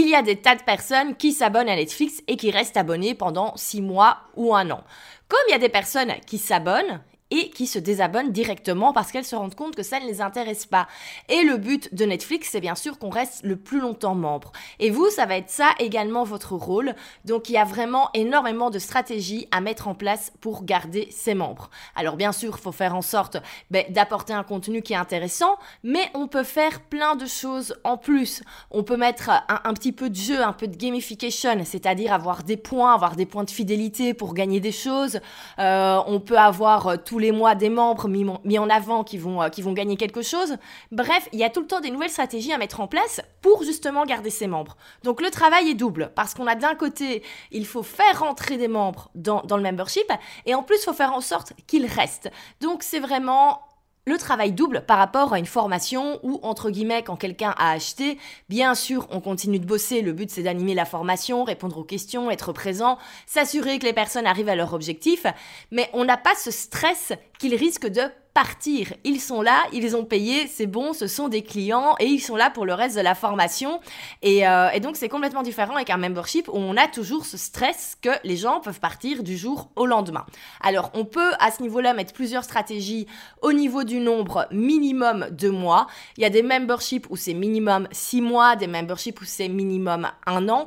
Il 0.06 0.10
y 0.10 0.14
a 0.14 0.22
des 0.22 0.36
tas 0.36 0.54
de 0.54 0.62
personnes 0.62 1.16
qui 1.16 1.32
s'abonnent 1.32 1.68
à 1.68 1.74
Netflix 1.74 2.22
et 2.28 2.36
qui 2.36 2.52
restent 2.52 2.76
abonnées 2.76 3.16
pendant 3.16 3.56
6 3.56 3.82
mois 3.82 4.18
ou 4.36 4.54
un 4.54 4.70
an. 4.70 4.84
Comme 5.26 5.40
il 5.48 5.50
y 5.50 5.54
a 5.54 5.58
des 5.58 5.68
personnes 5.68 6.12
qui 6.28 6.38
s'abonnent 6.38 7.00
et 7.30 7.50
qui 7.50 7.66
se 7.66 7.78
désabonnent 7.78 8.32
directement 8.32 8.92
parce 8.92 9.10
qu'elles 9.10 9.24
se 9.24 9.36
rendent 9.36 9.54
compte 9.54 9.74
que 9.74 9.82
ça 9.82 10.00
ne 10.00 10.06
les 10.06 10.20
intéresse 10.20 10.66
pas. 10.66 10.86
Et 11.28 11.42
le 11.42 11.56
but 11.56 11.92
de 11.94 12.04
Netflix, 12.04 12.48
c'est 12.52 12.60
bien 12.60 12.74
sûr 12.74 12.98
qu'on 12.98 13.10
reste 13.10 13.42
le 13.44 13.56
plus 13.56 13.80
longtemps 13.80 14.14
membre. 14.14 14.52
Et 14.78 14.90
vous, 14.90 15.10
ça 15.10 15.26
va 15.26 15.36
être 15.36 15.50
ça 15.50 15.70
également 15.78 16.24
votre 16.24 16.54
rôle. 16.54 16.94
Donc 17.24 17.48
il 17.48 17.52
y 17.52 17.58
a 17.58 17.64
vraiment 17.64 18.10
énormément 18.14 18.70
de 18.70 18.78
stratégies 18.78 19.48
à 19.50 19.60
mettre 19.60 19.88
en 19.88 19.94
place 19.94 20.32
pour 20.40 20.64
garder 20.64 21.08
ses 21.10 21.34
membres. 21.34 21.70
Alors 21.94 22.16
bien 22.16 22.32
sûr, 22.32 22.54
il 22.56 22.62
faut 22.62 22.72
faire 22.72 22.94
en 22.94 23.02
sorte 23.02 23.38
ben, 23.70 23.84
d'apporter 23.90 24.32
un 24.32 24.44
contenu 24.44 24.82
qui 24.82 24.92
est 24.92 24.96
intéressant, 24.96 25.56
mais 25.82 26.10
on 26.14 26.28
peut 26.28 26.44
faire 26.44 26.80
plein 26.80 27.16
de 27.16 27.26
choses 27.26 27.74
en 27.84 27.96
plus. 27.96 28.42
On 28.70 28.82
peut 28.82 28.96
mettre 28.96 29.30
un, 29.48 29.74
petit 29.74 29.92
peu 29.92 30.10
de 30.10 30.14
jeu, 30.16 30.42
un 30.42 30.52
peu 30.52 30.68
de 30.68 30.76
gamification, 30.76 31.64
c'est-à-dire 31.64 32.12
avoir 32.12 32.42
des 32.42 32.56
points, 32.56 32.94
avoir 32.94 33.16
des 33.16 33.26
points 33.26 33.44
de 33.44 33.50
fidélité 33.50 34.14
pour 34.14 34.34
gagner 34.34 34.60
des 34.60 34.72
choses. 34.72 35.20
Euh, 35.58 36.00
on 36.06 36.20
peut 36.20 36.38
avoir 36.38 36.86
euh, 36.88 36.96
tout 37.16 37.20
les 37.20 37.32
mois 37.32 37.54
des 37.54 37.70
membres 37.70 38.08
mis, 38.08 38.58
en 38.58 38.68
avant 38.68 39.02
qui 39.02 39.16
vont, 39.16 39.40
euh, 39.40 39.48
qui 39.48 39.62
vont 39.62 39.72
gagner 39.72 39.96
quelque 39.96 40.20
chose. 40.20 40.56
Bref, 40.92 41.28
il 41.32 41.38
y 41.38 41.44
a 41.44 41.50
tout 41.50 41.60
le 41.60 41.66
temps 41.66 41.80
des 41.80 41.90
nouvelles 41.90 42.10
stratégies 42.10 42.52
à 42.52 42.58
mettre 42.58 42.80
en 42.80 42.86
place 42.86 43.22
pour 43.40 43.62
justement 43.62 44.04
garder 44.04 44.28
ses 44.28 44.46
membres. 44.46 44.76
Donc 45.02 45.22
le 45.22 45.30
travail 45.30 45.70
est 45.70 45.74
double 45.74 46.12
parce 46.14 46.34
qu'on 46.34 46.46
a 46.46 46.54
d'un 46.54 46.74
côté, 46.74 47.22
il 47.52 47.64
faut 47.64 47.82
faire 47.82 48.20
rentrer 48.20 48.58
des 48.58 48.68
membres 48.68 49.08
dans, 49.14 49.40
dans 49.42 49.56
le 49.56 49.62
membership 49.62 50.12
et 50.44 50.54
en 50.54 50.62
plus, 50.62 50.76
il 50.82 50.84
faut 50.84 50.92
faire 50.92 51.14
en 51.14 51.22
sorte 51.22 51.54
qu'ils 51.66 51.86
restent. 51.86 52.30
Donc 52.60 52.82
c'est 52.82 53.00
vraiment 53.00 53.60
le 54.06 54.18
travail 54.18 54.52
double 54.52 54.82
par 54.86 54.98
rapport 54.98 55.32
à 55.32 55.38
une 55.38 55.46
formation 55.46 56.20
où, 56.22 56.38
entre 56.42 56.70
guillemets, 56.70 57.02
quand 57.02 57.16
quelqu'un 57.16 57.52
a 57.58 57.72
acheté, 57.72 58.18
bien 58.48 58.76
sûr, 58.76 59.08
on 59.10 59.20
continue 59.20 59.58
de 59.58 59.66
bosser. 59.66 60.00
Le 60.00 60.12
but, 60.12 60.30
c'est 60.30 60.44
d'animer 60.44 60.74
la 60.74 60.84
formation, 60.84 61.42
répondre 61.42 61.76
aux 61.78 61.84
questions, 61.84 62.30
être 62.30 62.52
présent, 62.52 62.98
s'assurer 63.26 63.80
que 63.80 63.84
les 63.84 63.92
personnes 63.92 64.26
arrivent 64.26 64.48
à 64.48 64.54
leur 64.54 64.74
objectif. 64.74 65.26
Mais 65.72 65.90
on 65.92 66.04
n'a 66.04 66.16
pas 66.16 66.36
ce 66.36 66.52
stress 66.52 67.12
qu'ils 67.40 67.56
risquent 67.56 67.88
de 67.88 68.02
partir. 68.36 68.92
Ils 69.04 69.18
sont 69.18 69.40
là, 69.40 69.62
ils 69.72 69.96
ont 69.96 70.04
payé, 70.04 70.46
c'est 70.46 70.66
bon, 70.66 70.92
ce 70.92 71.06
sont 71.06 71.28
des 71.28 71.40
clients 71.40 71.94
et 71.98 72.04
ils 72.04 72.20
sont 72.20 72.36
là 72.36 72.50
pour 72.50 72.66
le 72.66 72.74
reste 72.74 72.94
de 72.94 73.00
la 73.00 73.14
formation. 73.14 73.80
Et, 74.20 74.46
euh, 74.46 74.78
donc 74.78 74.96
c'est 74.96 75.08
complètement 75.08 75.42
différent 75.42 75.74
avec 75.74 75.88
un 75.88 75.96
membership 75.96 76.46
où 76.48 76.58
on 76.58 76.76
a 76.76 76.86
toujours 76.86 77.24
ce 77.24 77.38
stress 77.38 77.96
que 78.02 78.10
les 78.24 78.36
gens 78.36 78.60
peuvent 78.60 78.78
partir 78.78 79.22
du 79.22 79.38
jour 79.38 79.70
au 79.74 79.86
lendemain. 79.86 80.26
Alors 80.60 80.90
on 80.92 81.06
peut 81.06 81.32
à 81.40 81.50
ce 81.50 81.62
niveau-là 81.62 81.94
mettre 81.94 82.12
plusieurs 82.12 82.44
stratégies 82.44 83.06
au 83.40 83.54
niveau 83.54 83.84
du 83.84 84.00
nombre 84.00 84.46
minimum 84.50 85.28
de 85.30 85.48
mois. 85.48 85.86
Il 86.18 86.22
y 86.22 86.26
a 86.26 86.30
des 86.30 86.42
memberships 86.42 87.06
où 87.08 87.16
c'est 87.16 87.32
minimum 87.32 87.88
6 87.90 88.20
mois, 88.20 88.54
des 88.54 88.66
memberships 88.66 89.18
où 89.18 89.24
c'est 89.24 89.48
minimum 89.48 90.10
un 90.26 90.50
an. 90.50 90.66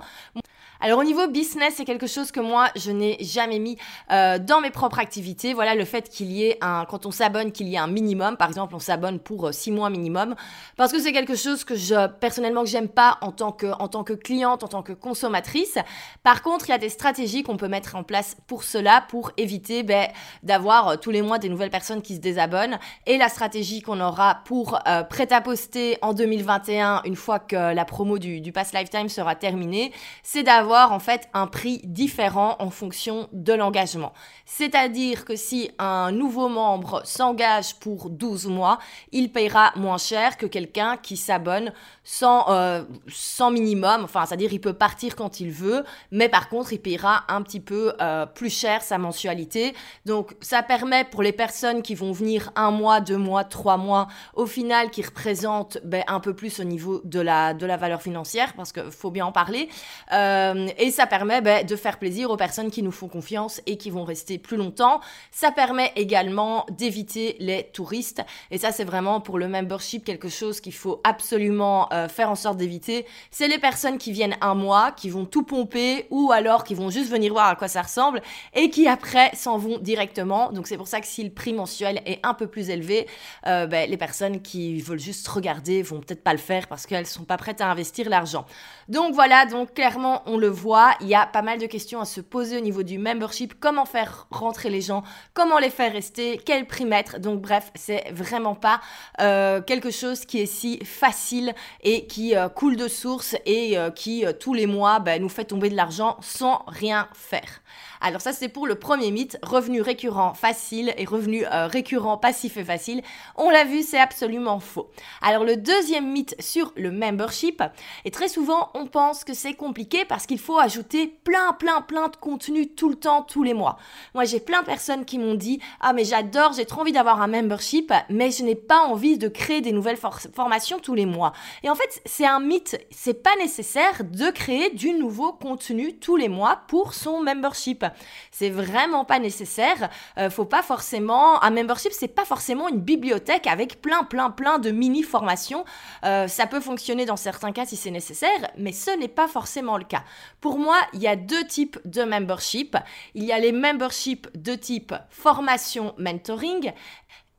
Alors 0.82 1.00
au 1.00 1.04
niveau 1.04 1.28
business, 1.28 1.74
c'est 1.76 1.84
quelque 1.84 2.08
chose 2.08 2.32
que 2.32 2.40
moi 2.40 2.68
je 2.78 2.92
n'ai 2.92 3.18
jamais 3.20 3.60
mis 3.60 3.76
euh, 4.12 4.40
dans 4.40 4.62
mes 4.62 4.70
propres 4.70 5.00
activités. 5.00 5.54
Voilà 5.54 5.76
le 5.76 5.84
fait 5.84 6.08
qu'il 6.08 6.32
y 6.32 6.46
ait 6.46 6.58
un, 6.62 6.86
quand 6.86 7.06
on 7.06 7.12
s'abonne, 7.12 7.52
qu'il 7.52 7.68
y 7.68 7.76
ait 7.76 7.80
un 7.80 7.88
minimum. 7.88 8.38
Par 8.38 8.48
exemple, 8.48 8.74
on 8.76 8.80
s'abonne 8.80 9.20
pour 9.20 9.54
6 9.54 9.72
euh, 9.72 9.74
mois 9.74 9.90
minimum, 9.90 10.36
parce 10.78 10.94
que 10.94 11.00
c'est 11.00 11.12
quelque 11.12 11.36
chose 11.36 11.66
que 11.66 11.76
je 11.76 12.08
personnellement 12.08 12.64
que 12.64 12.70
j'aime 12.70 12.88
pas 12.88 13.18
en 13.20 13.34
tant 13.34 13.52
que 13.52 13.68
en 13.80 13.90
tant 13.90 14.06
que 14.06 14.14
cliente, 14.14 14.64
en 14.64 14.70
tant 14.70 14.82
que 14.82 14.94
consommatrice. 14.94 15.78
Par 16.24 16.42
contre, 16.42 16.70
il 16.70 16.72
y 16.72 16.76
a 16.76 16.78
des 16.78 16.88
stratégies 16.88 17.44
qu'on 17.44 17.58
peut 17.58 17.68
mettre 17.68 17.98
en 17.98 18.04
place 18.04 18.38
pour 18.48 18.64
cela, 18.64 19.04
pour 19.10 19.32
éviter 19.36 19.84
ben, 19.84 20.08
d'avoir 20.44 20.88
euh, 20.88 20.96
tous 20.96 21.12
les 21.12 21.22
mois 21.22 21.40
des 21.40 21.50
nouvelles 21.50 21.72
personnes 21.72 22.02
qui 22.02 22.16
se 22.16 22.22
désabonnent. 22.22 22.80
Et 23.06 23.18
la 23.18 23.28
stratégie 23.28 23.82
qu'on 23.82 24.00
aura 24.00 24.44
pour 24.46 24.80
euh, 24.88 25.04
prêt 25.04 25.34
à 25.34 25.42
poster 25.42 25.98
en 26.02 26.14
2021, 26.14 27.02
une 27.04 27.18
fois 27.18 27.40
que 27.40 27.74
la 27.74 27.84
promo 27.84 28.18
du, 28.18 28.40
du 28.40 28.54
Pass 28.54 28.72
Lifetime 28.72 29.10
sera 29.10 29.36
terminée, 29.36 29.92
c'est 30.24 30.44
d'avoir 30.44 30.69
en 30.74 31.00
fait 31.00 31.30
un 31.34 31.48
prix 31.48 31.82
différent 31.84 32.56
en 32.60 32.70
fonction 32.70 33.28
de 33.34 33.54
l'engagement. 33.54 34.14
C'est-à-dire 34.46 35.26
que 35.26 35.36
si 35.36 35.72
un 35.80 36.12
nouveau 36.12 36.50
membre 36.50 37.02
s'engage 37.06 37.76
pour 37.76 38.10
12 38.10 38.48
mois, 38.48 38.80
il 39.12 39.32
payera 39.32 39.72
moins 39.76 39.98
cher 39.98 40.38
que 40.38 40.46
quelqu'un 40.46 40.98
qui 40.98 41.18
s'abonne 41.18 41.72
sans, 42.04 42.50
euh, 42.50 42.84
sans 43.08 43.52
minimum. 43.52 44.04
Enfin, 44.04 44.26
c'est-à-dire 44.26 44.52
il 44.52 44.62
peut 44.62 44.74
partir 44.74 45.16
quand 45.16 45.40
il 45.40 45.52
veut, 45.52 45.84
mais 46.12 46.30
par 46.30 46.50
contre 46.50 46.74
il 46.74 46.80
payera 46.80 47.24
un 47.28 47.42
petit 47.42 47.60
peu 47.60 47.94
euh, 48.02 48.26
plus 48.26 48.50
cher 48.50 48.82
sa 48.82 48.98
mensualité. 48.98 49.74
Donc 50.06 50.36
ça 50.42 50.64
permet 50.64 51.04
pour 51.04 51.22
les 51.22 51.34
personnes 51.34 51.82
qui 51.82 51.96
vont 51.96 52.12
venir 52.12 52.52
un 52.56 52.72
mois, 52.72 53.02
deux 53.02 53.18
mois, 53.18 53.44
trois 53.44 53.78
mois, 53.78 54.08
au 54.34 54.46
final 54.46 54.90
qui 54.90 55.02
représentent 55.02 55.78
ben, 55.84 56.04
un 56.08 56.20
peu 56.20 56.34
plus 56.34 56.60
au 56.60 56.64
niveau 56.64 57.02
de 57.04 57.20
la, 57.20 57.54
de 57.54 57.66
la 57.66 57.78
valeur 57.78 58.02
financière, 58.02 58.54
parce 58.54 58.72
qu'il 58.72 58.92
faut 58.92 59.12
bien 59.12 59.26
en 59.26 59.32
parler. 59.32 59.70
Euh, 60.12 60.59
Euh, 60.60 60.70
et 60.78 60.92
ça 60.92 61.08
permet 61.08 61.42
ben, 61.42 61.66
de 61.66 61.76
faire 61.76 61.98
plaisir 61.98 62.30
aux 62.32 62.38
personnes 62.38 62.72
qui 62.72 62.84
nous 62.84 62.92
font 62.92 63.08
confiance 63.08 63.62
et 63.66 63.78
qui 63.78 63.90
vont 63.90 64.04
rester 64.04 64.38
plus 64.38 64.58
longtemps. 64.58 65.02
Ça 65.32 65.52
permet 65.52 65.92
également 65.96 66.66
d'éviter 66.72 67.36
les 67.40 67.64
touristes. 67.74 68.22
Et 68.52 68.58
ça, 68.58 68.72
c'est 68.72 68.84
vraiment 68.84 69.22
pour 69.22 69.38
le 69.38 69.48
membership 69.48 70.04
quelque 70.04 70.30
chose 70.30 70.62
qu'il 70.62 70.74
faut 70.74 71.02
absolument 71.04 71.92
euh, 71.94 72.08
faire 72.08 72.30
en 72.30 72.36
sorte 72.36 72.58
d'éviter. 72.58 73.06
C'est 73.32 73.48
les 73.48 73.60
personnes 73.60 73.98
qui 73.98 74.12
viennent 74.12 74.36
un 74.42 74.56
mois, 74.56 74.92
qui 74.92 75.10
vont 75.10 75.26
tout 75.26 75.44
pomper 75.44 76.08
ou 76.10 76.32
alors 76.32 76.64
qui 76.64 76.74
vont 76.74 76.90
juste 76.90 77.12
venir 77.12 77.34
voir 77.34 77.48
à 77.48 77.56
quoi 77.56 77.68
ça 77.68 77.82
ressemble 77.82 78.22
et 78.54 78.70
qui 78.70 78.88
après 78.88 79.32
s'en 79.36 79.58
vont 79.58 79.78
directement. 79.78 80.52
Donc 80.52 80.68
c'est 80.68 80.78
pour 80.78 80.88
ça 80.88 81.02
que 81.02 81.08
si 81.08 81.24
le 81.24 81.30
prix 81.30 81.54
mensuel 81.54 82.02
est 82.06 82.20
un 82.24 82.34
peu 82.34 82.48
plus 82.48 82.70
élevé, 82.70 83.08
euh, 83.48 83.68
ben, 83.68 83.90
les 83.90 83.98
personnes 83.98 84.42
qui 84.42 84.82
veulent 84.82 85.00
juste 85.00 85.28
regarder 85.28 85.82
vont 85.82 86.00
peut-être 86.00 86.24
pas 86.24 86.34
le 86.34 86.40
faire 86.40 86.68
parce 86.68 86.86
qu'elles 86.86 87.06
sont 87.06 87.24
pas 87.24 87.38
prêtes 87.38 87.62
à 87.62 87.70
investir 87.70 88.10
l'argent. 88.10 88.46
Donc 88.88 89.14
voilà, 89.14 89.46
donc 89.46 89.74
clairement 89.74 90.24
on 90.26 90.38
le 90.38 90.49
voit, 90.50 90.94
il 91.02 91.08
y 91.08 91.16
a 91.16 91.26
pas 91.26 91.42
mal 91.42 91.60
de 91.60 91.66
questions 91.66 92.02
à 92.02 92.06
se 92.06 92.22
poser 92.22 92.58
au 92.58 92.62
niveau 92.62 92.84
du 92.84 92.98
membership, 92.98 93.60
comment 93.60 93.86
faire 93.86 94.28
rentrer 94.32 94.70
les 94.70 94.82
gens, 94.82 95.04
comment 95.34 95.60
les 95.60 95.70
faire 95.70 95.94
rester, 95.94 96.40
quel 96.44 96.66
prix 96.66 96.86
mettre? 96.86 97.20
Donc 97.20 97.42
bref, 97.42 97.72
c'est 97.76 98.12
vraiment 98.12 98.56
pas 98.56 98.82
euh, 99.22 99.62
quelque 99.62 99.92
chose 99.92 100.26
qui 100.26 100.40
est 100.40 100.46
si 100.46 100.80
facile 100.84 101.54
et 101.82 102.08
qui 102.08 102.36
euh, 102.36 102.50
coule 102.50 102.76
de 102.76 102.88
source 102.88 103.36
et 103.46 103.78
euh, 103.78 103.92
qui 103.92 104.26
tous 104.40 104.54
les 104.54 104.66
mois 104.66 105.00
ben, 105.00 105.22
nous 105.22 105.30
fait 105.30 105.46
tomber 105.46 105.70
de 105.70 105.76
l'argent 105.76 106.18
sans 106.22 106.64
rien 106.68 107.08
faire. 107.14 107.62
Alors 108.02 108.22
ça 108.22 108.32
c'est 108.32 108.50
pour 108.50 108.66
le 108.66 108.76
premier 108.76 109.12
mythe, 109.12 109.38
revenu 109.44 109.82
récurrent 109.82 110.34
facile 110.34 110.94
et 110.98 111.06
revenu 111.06 111.44
récurrent 111.50 112.18
passif 112.18 112.56
et 112.58 112.64
facile. 112.64 113.02
On 113.36 113.50
l'a 113.50 113.66
vu, 113.66 113.84
c'est 113.84 114.00
absolument 114.00 114.60
faux. 114.60 114.90
Alors 115.22 115.44
le 115.44 115.58
deuxième 115.58 116.10
mythe 116.10 116.36
sur 116.40 116.72
le 116.78 116.92
membership, 116.92 117.62
et 118.06 118.12
très 118.12 118.30
souvent 118.30 118.70
on 118.74 118.88
pense 118.88 119.24
que 119.26 119.34
c'est 119.34 119.54
compliqué 119.54 120.06
parce 120.06 120.26
qu'il 120.26 120.39
faut 120.40 120.58
ajouter 120.58 121.08
plein 121.08 121.54
plein 121.54 121.82
plein 121.82 122.08
de 122.08 122.16
contenu 122.16 122.68
tout 122.68 122.90
le 122.90 122.96
temps, 122.96 123.22
tous 123.24 123.44
les 123.44 123.54
mois. 123.54 123.78
Moi 124.14 124.26
j'ai 124.26 124.40
plein 124.40 124.62
de 124.62 124.66
personnes 124.66 125.06
qui 125.06 125.20
m'ont 125.20 125.36
dit 125.36 125.60
ah 125.80 125.94
mais 125.94 126.04
j'adore, 126.04 126.54
j'ai 126.54 126.66
trop 126.66 126.82
envie 126.82 126.92
d'avoir 126.92 127.22
un 127.22 127.28
membership, 127.28 127.94
mais 128.10 128.32
je 128.32 128.44
n'ai 128.44 128.56
pas 128.56 128.80
envie 128.80 129.18
de 129.18 129.28
créer 129.28 129.62
des 129.62 129.72
nouvelles 129.72 129.98
formations 129.98 130.80
tous 130.80 130.96
les 130.96 131.06
mois. 131.06 131.34
Et 131.64 131.70
en 131.70 131.76
fait 131.76 132.02
c'est 132.06 132.26
un 132.26 132.40
mythe, 132.40 132.80
c'est 132.92 133.22
pas 133.22 133.36
nécessaire 133.38 134.04
de 134.04 134.30
créer 134.32 134.72
du 134.72 134.94
nouveau 134.94 135.34
contenu 135.34 135.98
tous 135.98 136.16
les 136.16 136.30
mois 136.30 136.62
pour 136.68 136.94
son 136.94 137.22
membership. 137.22 137.86
C'est 138.32 138.50
vraiment 138.50 139.06
pas 139.06 139.20
nécessaire. 139.20 139.90
Euh, 140.18 140.30
faut 140.30 140.46
pas 140.46 140.64
forcément 140.64 141.42
un 141.44 141.50
membership, 141.50 141.92
c'est 141.92 142.08
pas 142.08 142.26
forcément 142.26 142.70
une 142.70 142.80
bibliothèque 142.80 143.48
avec 143.48 143.82
plein 143.82 144.04
plein 144.04 144.30
plein 144.30 144.60
de 144.60 144.72
mini 144.72 145.04
formations. 145.04 145.66
Euh, 146.06 146.28
ça 146.28 146.48
peut 146.48 146.60
fonctionner 146.60 147.06
dans 147.06 147.18
certains 147.18 147.52
cas 147.52 147.66
si 147.66 147.76
c'est 147.76 147.92
nécessaire, 147.92 148.52
mais 148.58 148.72
ce 148.72 148.92
n'est 148.92 149.08
pas 149.08 149.28
forcément 149.28 149.78
le 149.78 149.84
cas. 149.84 150.04
Pour 150.42 150.58
moi, 150.58 150.80
il 150.94 151.02
y 151.02 151.08
a 151.08 151.16
deux 151.16 151.46
types 151.46 151.80
de 151.86 152.04
membership. 152.04 152.78
Il 153.16 153.24
y 153.24 153.32
a 153.32 153.40
les 153.40 153.52
memberships 153.52 154.28
de 154.36 154.56
type 154.56 154.94
formation 155.10 155.94
mentoring 155.98 156.72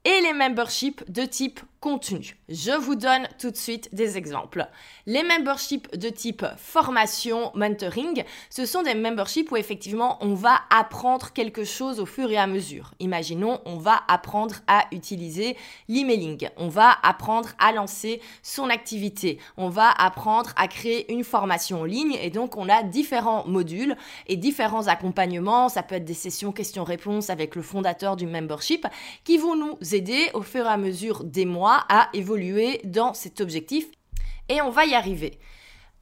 et 0.04 0.20
les 0.20 0.32
memberships 0.32 1.10
de 1.10 1.24
type 1.24 1.60
contenu. 1.80 2.36
Je 2.50 2.72
vous 2.72 2.94
donne 2.94 3.26
tout 3.38 3.50
de 3.50 3.56
suite 3.56 3.88
des 3.94 4.18
exemples. 4.18 4.66
Les 5.06 5.22
memberships 5.22 5.96
de 5.96 6.10
type 6.10 6.44
formation, 6.58 7.50
mentoring, 7.54 8.22
ce 8.50 8.66
sont 8.66 8.82
des 8.82 8.94
memberships 8.94 9.50
où 9.50 9.56
effectivement 9.56 10.18
on 10.20 10.34
va 10.34 10.60
apprendre 10.68 11.32
quelque 11.32 11.64
chose 11.64 11.98
au 11.98 12.04
fur 12.04 12.30
et 12.30 12.36
à 12.36 12.46
mesure. 12.46 12.92
Imaginons, 13.00 13.60
on 13.64 13.78
va 13.78 14.02
apprendre 14.08 14.56
à 14.66 14.84
utiliser 14.92 15.56
l'emailing, 15.88 16.50
on 16.58 16.68
va 16.68 16.98
apprendre 17.02 17.48
à 17.58 17.72
lancer 17.72 18.20
son 18.42 18.68
activité, 18.68 19.38
on 19.56 19.70
va 19.70 19.90
apprendre 19.90 20.50
à 20.56 20.68
créer 20.68 21.10
une 21.10 21.24
formation 21.24 21.80
en 21.80 21.84
ligne 21.84 22.18
et 22.20 22.28
donc 22.28 22.58
on 22.58 22.68
a 22.68 22.82
différents 22.82 23.46
modules 23.46 23.96
et 24.26 24.36
différents 24.36 24.88
accompagnements. 24.88 25.70
Ça 25.70 25.82
peut 25.82 25.94
être 25.94 26.04
des 26.04 26.12
sessions 26.12 26.52
questions-réponses 26.52 27.30
avec 27.30 27.54
le 27.54 27.62
fondateur 27.62 28.16
du 28.16 28.26
membership 28.26 28.86
qui 29.24 29.38
vont 29.38 29.56
nous 29.56 29.78
aider 29.94 30.28
au 30.34 30.42
fur 30.42 30.66
et 30.66 30.68
à 30.68 30.76
mesure 30.76 31.24
des 31.24 31.46
mois 31.46 31.69
à 31.88 32.08
évoluer 32.12 32.80
dans 32.84 33.14
cet 33.14 33.40
objectif 33.40 33.86
et 34.48 34.60
on 34.62 34.70
va 34.70 34.84
y 34.86 34.94
arriver. 34.94 35.38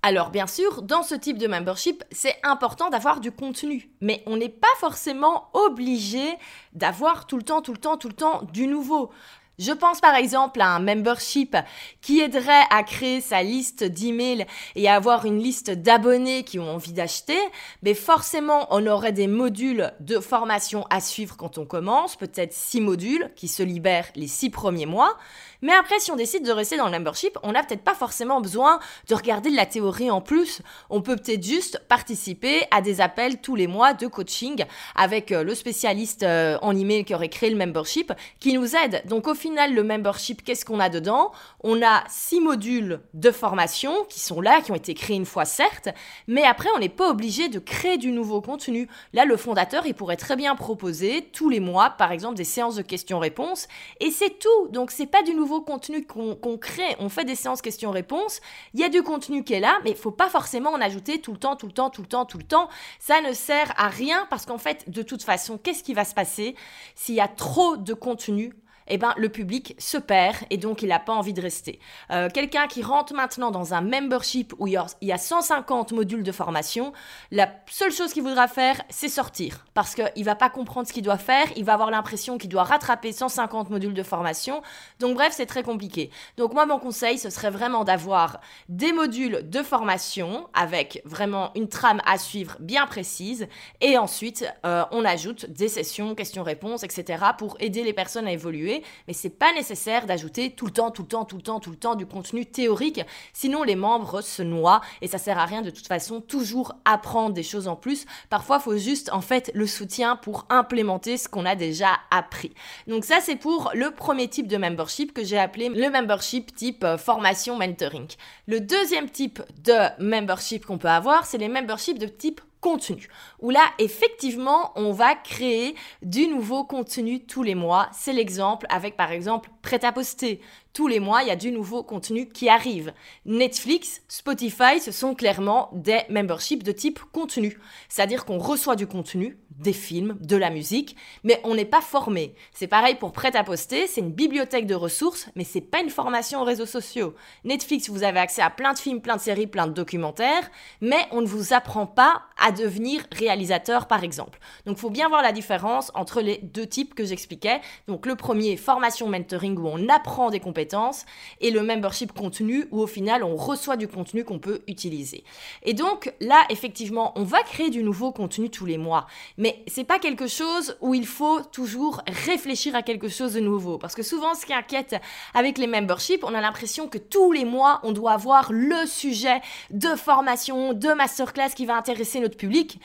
Alors 0.03 0.31
bien 0.31 0.47
sûr, 0.47 0.83
dans 0.83 1.03
ce 1.03 1.15
type 1.15 1.39
de 1.39 1.49
membership, 1.49 2.05
c'est 2.13 2.37
important 2.45 2.89
d'avoir 2.89 3.21
du 3.21 3.33
contenu, 3.33 3.91
mais 4.01 4.23
on 4.27 4.37
n'est 4.37 4.49
pas 4.49 4.69
forcément 4.79 5.51
obligé 5.55 6.25
d'avoir 6.73 7.27
tout 7.27 7.37
le 7.37 7.43
temps, 7.43 7.63
tout 7.63 7.73
le 7.73 7.79
temps, 7.79 7.97
tout 7.97 8.09
le 8.09 8.15
temps 8.15 8.43
du 8.53 8.69
nouveau. 8.69 9.11
Je 9.59 9.73
pense 9.73 10.01
par 10.01 10.15
exemple 10.15 10.61
à 10.61 10.69
un 10.69 10.79
membership 10.79 11.57
qui 12.01 12.21
aiderait 12.21 12.63
à 12.71 12.85
créer 12.85 13.21
sa 13.21 13.43
liste 13.43 13.83
d'emails 13.83 14.47
et 14.77 14.89
à 14.89 14.95
avoir 14.95 15.25
une 15.25 15.41
liste 15.41 15.71
d'abonnés 15.71 16.45
qui 16.45 16.61
ont 16.61 16.71
envie 16.71 16.93
d'acheter, 16.93 17.39
mais 17.83 17.95
forcément 17.95 18.69
on 18.71 18.87
aurait 18.87 19.11
des 19.11 19.27
modules 19.27 19.93
de 19.99 20.21
formation 20.21 20.87
à 20.91 21.01
suivre 21.01 21.37
quand 21.37 21.59
on 21.59 21.67
commence, 21.67 22.15
peut-être 22.15 22.53
six 22.53 22.81
modules 22.81 23.33
qui 23.35 23.49
se 23.49 23.65
libèrent 23.65 24.09
les 24.15 24.29
six 24.29 24.49
premiers 24.51 24.87
mois. 24.87 25.17
Mais 25.61 25.73
après, 25.73 25.99
si 25.99 26.13
on 26.13 26.17
décide 26.17 26.47
de 26.47 26.53
rester 26.53 26.77
dans 26.77 26.85
le 26.85 26.93
membership, 26.93 27.37
on 27.43 27.51
n'a 27.51 27.65
peut-être 27.65 27.83
pas 27.83 27.95
forcément 27.95 28.41
besoin 28.41 28.79
de 29.09 29.15
regarder 29.17 29.51
de 29.51 29.57
la 29.57 29.67
théorie 29.67 30.09
en 30.09 30.21
plus. 30.21 30.63
On 30.89 31.03
peut 31.03 31.17
peut-être 31.17 31.43
juste 31.43 31.83
participer 31.89 32.63
à 32.71 32.81
des 32.81 33.01
appels 33.01 33.41
tous 33.41 33.57
les 33.57 33.67
mois 33.67 33.93
de 33.93 34.07
coaching 34.07 34.65
avec 34.95 35.33
euh, 35.33 35.43
le 35.43 35.57
spécialiste 35.57 36.23
euh, 36.23 36.59
en 36.63 36.77
email 36.77 37.05
qui 37.05 37.13
aurait 37.13 37.29
créé 37.29 37.51
le 37.51 37.57
membership 37.57 38.13
qui 38.39 38.53
nous 38.53 38.77
aide. 38.77 39.03
Donc 39.07 39.27
au 39.27 39.35
final, 39.35 39.48
le 39.55 39.83
membership, 39.83 40.43
qu'est-ce 40.43 40.65
qu'on 40.65 40.81
a 40.81 40.89
dedans? 40.89 41.33
On 41.63 41.83
a 41.83 42.05
six 42.09 42.41
modules 42.41 43.01
de 43.15 43.31
formation 43.31 44.05
qui 44.09 44.21
sont 44.21 44.41
là, 44.41 44.61
qui 44.61 44.71
ont 44.71 44.77
été 44.77 44.95
créés 44.95 45.17
une 45.17 45.27
fois 45.27 45.45
certes, 45.45 45.89
mais 46.27 46.45
après, 46.45 46.69
on 46.75 46.79
n'est 46.79 46.89
pas 46.89 47.11
obligé 47.11 47.49
de 47.49 47.59
créer 47.59 47.99
du 47.99 48.13
nouveau 48.13 48.41
contenu. 48.41 48.89
Là, 49.13 49.25
le 49.25 49.37
fondateur, 49.37 49.87
il 49.87 49.95
pourrait 49.95 50.17
très 50.17 50.37
bien 50.37 50.55
proposer 50.55 51.29
tous 51.33 51.49
les 51.49 51.61
mois, 51.61 51.91
par 51.91 52.13
exemple, 52.13 52.37
des 52.37 52.45
séances 52.45 52.77
de 52.77 52.83
questions-réponses 52.83 53.69
et 54.01 54.11
c'est 54.11 54.39
tout. 54.39 54.69
Donc 54.71 54.91
c'est 54.91 55.07
pas 55.07 55.23
du 55.23 55.35
nouveau 55.35 55.61
contenu 55.61 56.07
qu'on 56.07 56.59
crée. 56.59 56.97
On 56.99 57.09
fait 57.09 57.25
des 57.25 57.35
séances 57.35 57.63
questions-réponses. 57.63 58.41
Il 58.75 58.81
y 58.81 58.85
a 58.85 58.89
du 58.89 59.03
contenu 59.03 59.45
qui 59.45 59.55
est 59.55 59.61
là, 59.61 59.79
mais 59.85 59.91
il 59.91 59.97
faut 59.97 60.11
pas 60.11 60.29
forcément 60.29 60.71
en 60.71 60.81
ajouter 60.81 61.21
tout 61.21 61.33
le 61.33 61.39
temps, 61.39 61.57
tout 61.57 61.67
le 61.67 61.73
temps, 61.73 61.91
tout 61.91 62.03
le 62.03 62.09
temps, 62.09 62.25
tout 62.25 62.39
le 62.39 62.45
temps. 62.45 62.69
Ça 62.99 63.21
ne 63.21 63.33
sert 63.33 63.73
à 63.77 63.89
rien 63.89 64.27
parce 64.31 64.47
qu'en 64.47 64.59
fait, 64.59 64.89
de 64.89 65.03
toute 65.03 65.23
façon, 65.23 65.59
qu'est-ce 65.59 65.83
qui 65.83 65.95
va 65.95 66.05
se 66.05 66.15
passer? 66.15 66.55
S'il 66.95 67.15
y 67.15 67.21
a 67.21 67.29
trop 67.29 67.77
de 67.77 67.95
contenu 67.95 68.53
eh 68.89 68.99
ben, 68.99 69.15
le 69.17 69.29
public 69.29 69.75
se 69.79 69.99
perd 69.99 70.37
et 70.51 70.57
donc 70.57 70.83
il 70.83 70.89
n'a 70.89 70.99
pas 70.99 71.13
envie 71.13 71.33
de 71.33 71.41
rester. 71.41 71.79
Euh, 72.11 72.29
quelqu'un 72.33 72.67
qui 72.67 72.83
rentre 72.83 73.15
maintenant 73.15 73.51
dans 73.51 73.75
un 73.75 73.81
membership 73.81 74.55
où 74.59 74.67
il 74.67 74.79
y 75.03 75.13
a 75.13 75.19
150 75.19 75.93
modules 75.93 76.23
de 76.23 76.33
formation, 76.33 76.93
la 77.31 77.49
seule 77.71 77.93
chose 77.93 78.13
qu'il 78.13 78.23
voudra 78.23 78.49
faire, 78.49 78.81
c'est 78.89 79.09
sortir. 79.09 79.67
Parce 79.75 79.95
qu'il 79.95 80.11
ne 80.17 80.25
va 80.25 80.35
pas 80.35 80.51
comprendre 80.51 80.87
ce 80.87 80.93
qu'il 80.93 81.03
doit 81.03 81.19
faire, 81.19 81.47
il 81.57 81.65
va 81.65 81.75
avoir 81.75 81.91
l'impression 81.91 82.39
qu'il 82.39 82.51
doit 82.51 82.65
rattraper 82.65 83.13
150 83.13 83.71
modules 83.71 83.95
de 83.95 84.03
formation. 84.03 84.63
Donc 85.01 85.15
bref, 85.15 85.33
c'est 85.35 85.47
très 85.47 85.63
compliqué. 85.63 86.11
Donc 86.37 86.53
moi, 86.55 86.67
mon 86.67 86.79
conseil, 86.79 87.19
ce 87.19 87.31
serait 87.31 87.51
vraiment 87.51 87.85
d'avoir 87.85 88.41
des 88.69 88.93
modules 88.93 89.49
de 89.49 89.63
formation 89.63 90.49
avec 90.55 91.03
vraiment 91.05 91.51
une 91.55 91.69
trame 91.69 92.01
à 92.07 92.19
suivre 92.19 92.57
bien 92.61 92.87
précise. 92.87 93.49
Et 93.81 93.99
ensuite, 93.99 94.51
euh, 94.67 94.85
on 94.91 95.05
ajoute 95.05 95.47
des 95.51 95.69
sessions, 95.69 96.15
questions-réponses, 96.15 96.83
etc. 96.83 97.25
pour 97.37 97.57
aider 97.61 97.83
les 97.83 97.93
personnes 97.93 98.27
à 98.27 98.33
évoluer 98.33 98.78
mais 99.07 99.13
c'est 99.13 99.31
pas 99.31 99.53
nécessaire 99.53 100.07
d'ajouter 100.07 100.51
tout 100.51 100.67
le 100.67 100.73
temps, 100.73 100.91
tout 100.91 101.03
le 101.03 101.09
temps, 101.09 101.25
tout 101.25 101.37
le 101.37 101.43
temps, 101.43 101.61
tout 101.61 101.71
le 101.71 101.77
temps 101.77 101.95
du 101.95 102.07
contenu 102.07 102.47
théorique, 102.47 103.01
sinon 103.33 103.63
les 103.63 103.77
membres 103.77 104.21
se 104.21 104.43
noient 104.43 104.81
et 105.03 105.09
ça 105.09 105.19
sert 105.19 105.39
à 105.39 105.45
rien 105.45 105.63
de 105.63 105.71
toute 105.71 105.87
façon 105.87 106.21
toujours 106.21 106.75
apprendre 106.85 107.35
des 107.35 107.43
choses 107.43 107.69
en 107.69 107.77
plus. 107.77 108.07
Parfois, 108.31 108.61
faut 108.61 108.77
juste 108.77 109.11
en 109.13 109.21
fait 109.21 109.51
le 109.55 109.67
soutien 109.67 110.17
pour 110.17 110.47
implémenter 110.51 111.17
ce 111.17 111.29
qu'on 111.29 111.47
a 111.47 111.55
déjà 111.55 111.91
appris. 112.11 112.53
Donc 112.87 113.05
ça, 113.05 113.21
c'est 113.21 113.37
pour 113.37 113.71
le 113.75 113.91
premier 113.91 114.29
type 114.29 114.47
de 114.47 114.57
membership 114.57 115.13
que 115.13 115.25
j'ai 115.25 115.39
appelé 115.39 115.69
le 115.69 115.91
membership 115.91 116.55
type 116.55 116.85
euh, 116.85 116.99
formation 116.99 117.57
mentoring. 117.57 118.09
Le 118.47 118.61
deuxième 118.61 119.11
type 119.11 119.43
de 119.63 120.03
membership 120.03 120.65
qu'on 120.65 120.79
peut 120.79 120.89
avoir, 120.89 121.27
c'est 121.27 121.39
les 121.39 121.49
memberships 121.49 121.99
de 121.99 122.07
type 122.07 122.41
contenu, 122.61 123.09
où 123.41 123.51
là, 123.51 123.65
effectivement, 123.79 124.73
on 124.77 124.93
va 124.93 125.15
créer 125.15 125.75
du 126.03 126.27
nouveau 126.27 126.65
contenu 126.65 127.25
tous 127.25 127.43
les 127.43 127.55
mois. 127.55 127.89
C'est 127.93 128.13
l'exemple 128.13 128.67
avec, 128.69 128.97
par 128.97 129.13
exemple, 129.13 129.51
prêt 129.63 129.85
à 129.85 129.93
poster. 129.93 130.41
Tous 130.73 130.87
les 130.87 131.01
mois, 131.01 131.23
il 131.23 131.29
y 131.29 131.33
a 131.33 131.37
du 131.37 131.51
nouveau 131.51 131.83
contenu 131.83 132.29
qui 132.29 132.49
arrive. 132.49 132.93
Netflix, 133.25 134.03
Spotify, 134.09 134.81
ce 134.81 134.93
sont 134.93 135.15
clairement 135.15 135.71
des 135.73 136.03
memberships 136.09 136.63
de 136.63 136.73
type 136.73 137.01
contenu. 137.13 137.59
C'est-à-dire 137.89 138.25
qu'on 138.25 138.39
reçoit 138.39 138.77
du 138.77 138.87
contenu, 138.87 139.39
des 139.59 139.73
films, 139.73 140.17
de 140.21 140.37
la 140.37 140.51
musique, 140.51 140.97
mais 141.25 141.41
on 141.45 141.55
n'est 141.55 141.65
pas 141.65 141.81
formé. 141.81 142.35
C'est 142.53 142.67
pareil 142.67 142.95
pour 142.95 143.13
Prêt 143.13 143.37
à 143.37 143.45
poster, 143.45 143.87
c'est 143.87 144.01
une 144.01 144.13
bibliothèque 144.13 144.67
de 144.67 144.75
ressources, 144.75 145.29
mais 145.35 145.45
c'est 145.45 145.61
pas 145.61 145.81
une 145.81 145.91
formation 145.91 146.41
aux 146.41 146.45
réseaux 146.45 146.67
sociaux. 146.67 147.15
Netflix, 147.45 147.89
vous 147.89 148.05
avez 148.05 148.21
accès 148.21 148.43
à 148.43 148.51
plein 148.51 148.73
de 148.73 148.79
films, 148.79 149.01
plein 149.01 149.17
de 149.17 149.21
séries, 149.21 149.47
plein 149.47 149.67
de 149.67 149.73
documentaires, 149.73 150.51
mais 150.81 151.07
on 151.11 151.21
ne 151.21 151.27
vous 151.27 151.53
apprend 151.53 151.87
pas 151.87 152.23
à 152.41 152.53
devenir 152.53 153.03
réalisateur, 153.13 153.89
par 153.89 154.05
exemple. 154.05 154.39
Donc, 154.67 154.79
faut 154.79 154.91
bien 154.91 155.09
voir 155.09 155.23
la 155.23 155.33
différence 155.33 155.91
entre 155.95 156.21
les 156.21 156.39
deux 156.39 156.67
types 156.67 156.95
que 156.95 157.05
j'expliquais. 157.05 157.61
Donc, 157.89 158.07
le 158.07 158.15
premier, 158.15 158.57
formation 158.57 159.09
mentoring, 159.09 159.59
où 159.59 159.67
on 159.67 159.89
apprend 159.89 160.31
des 160.31 160.41
compétences, 160.41 161.05
et 161.41 161.51
le 161.51 161.63
membership 161.63 162.13
contenu 162.13 162.67
où 162.71 162.81
au 162.81 162.87
final 162.87 163.25
on 163.25 163.37
reçoit 163.37 163.77
du 163.77 163.89
contenu 163.89 164.25
qu'on 164.25 164.39
peut 164.39 164.63
utiliser. 164.67 165.25
Et 165.63 165.75
donc 165.75 166.13
là, 166.21 166.45
effectivement, 166.51 167.13
on 167.17 167.25
va 167.25 167.43
créer 167.43 167.71
du 167.71 167.83
nouveau 167.83 168.13
contenu 168.13 168.51
tous 168.51 168.67
les 168.67 168.79
mois, 168.79 169.07
mais 169.37 169.48
c'est 169.67 169.85
pas 169.85 169.99
quelque 169.99 170.27
chose 170.27 170.77
où 170.81 170.95
il 170.95 171.07
faut 171.07 171.41
toujours 171.43 172.03
réfléchir 172.27 172.75
à 172.75 172.83
quelque 172.83 173.09
chose 173.09 173.35
de 173.35 173.41
nouveau, 173.41 173.79
parce 173.79 173.95
que 173.95 174.03
souvent 174.03 174.35
ce 174.35 174.47
qui 174.47 174.55
inquiète 174.55 174.97
avec 175.35 175.59
les 175.59 175.67
memberships, 175.67 176.25
on 176.25 176.35
a 176.35 176.41
l'impression 176.41 176.89
que 176.89 176.99
tous 176.99 177.33
les 177.33 177.45
mois 177.45 177.81
on 177.83 177.93
doit 177.93 178.13
avoir 178.13 178.53
le 178.53 178.87
sujet 178.87 179.41
de 179.71 179.89
formation, 179.97 180.73
de 180.73 180.89
masterclass 180.93 181.51
qui 181.55 181.67
va 181.67 181.77
intéresser 181.77 182.21
notre 182.21 182.37
public. 182.37 182.81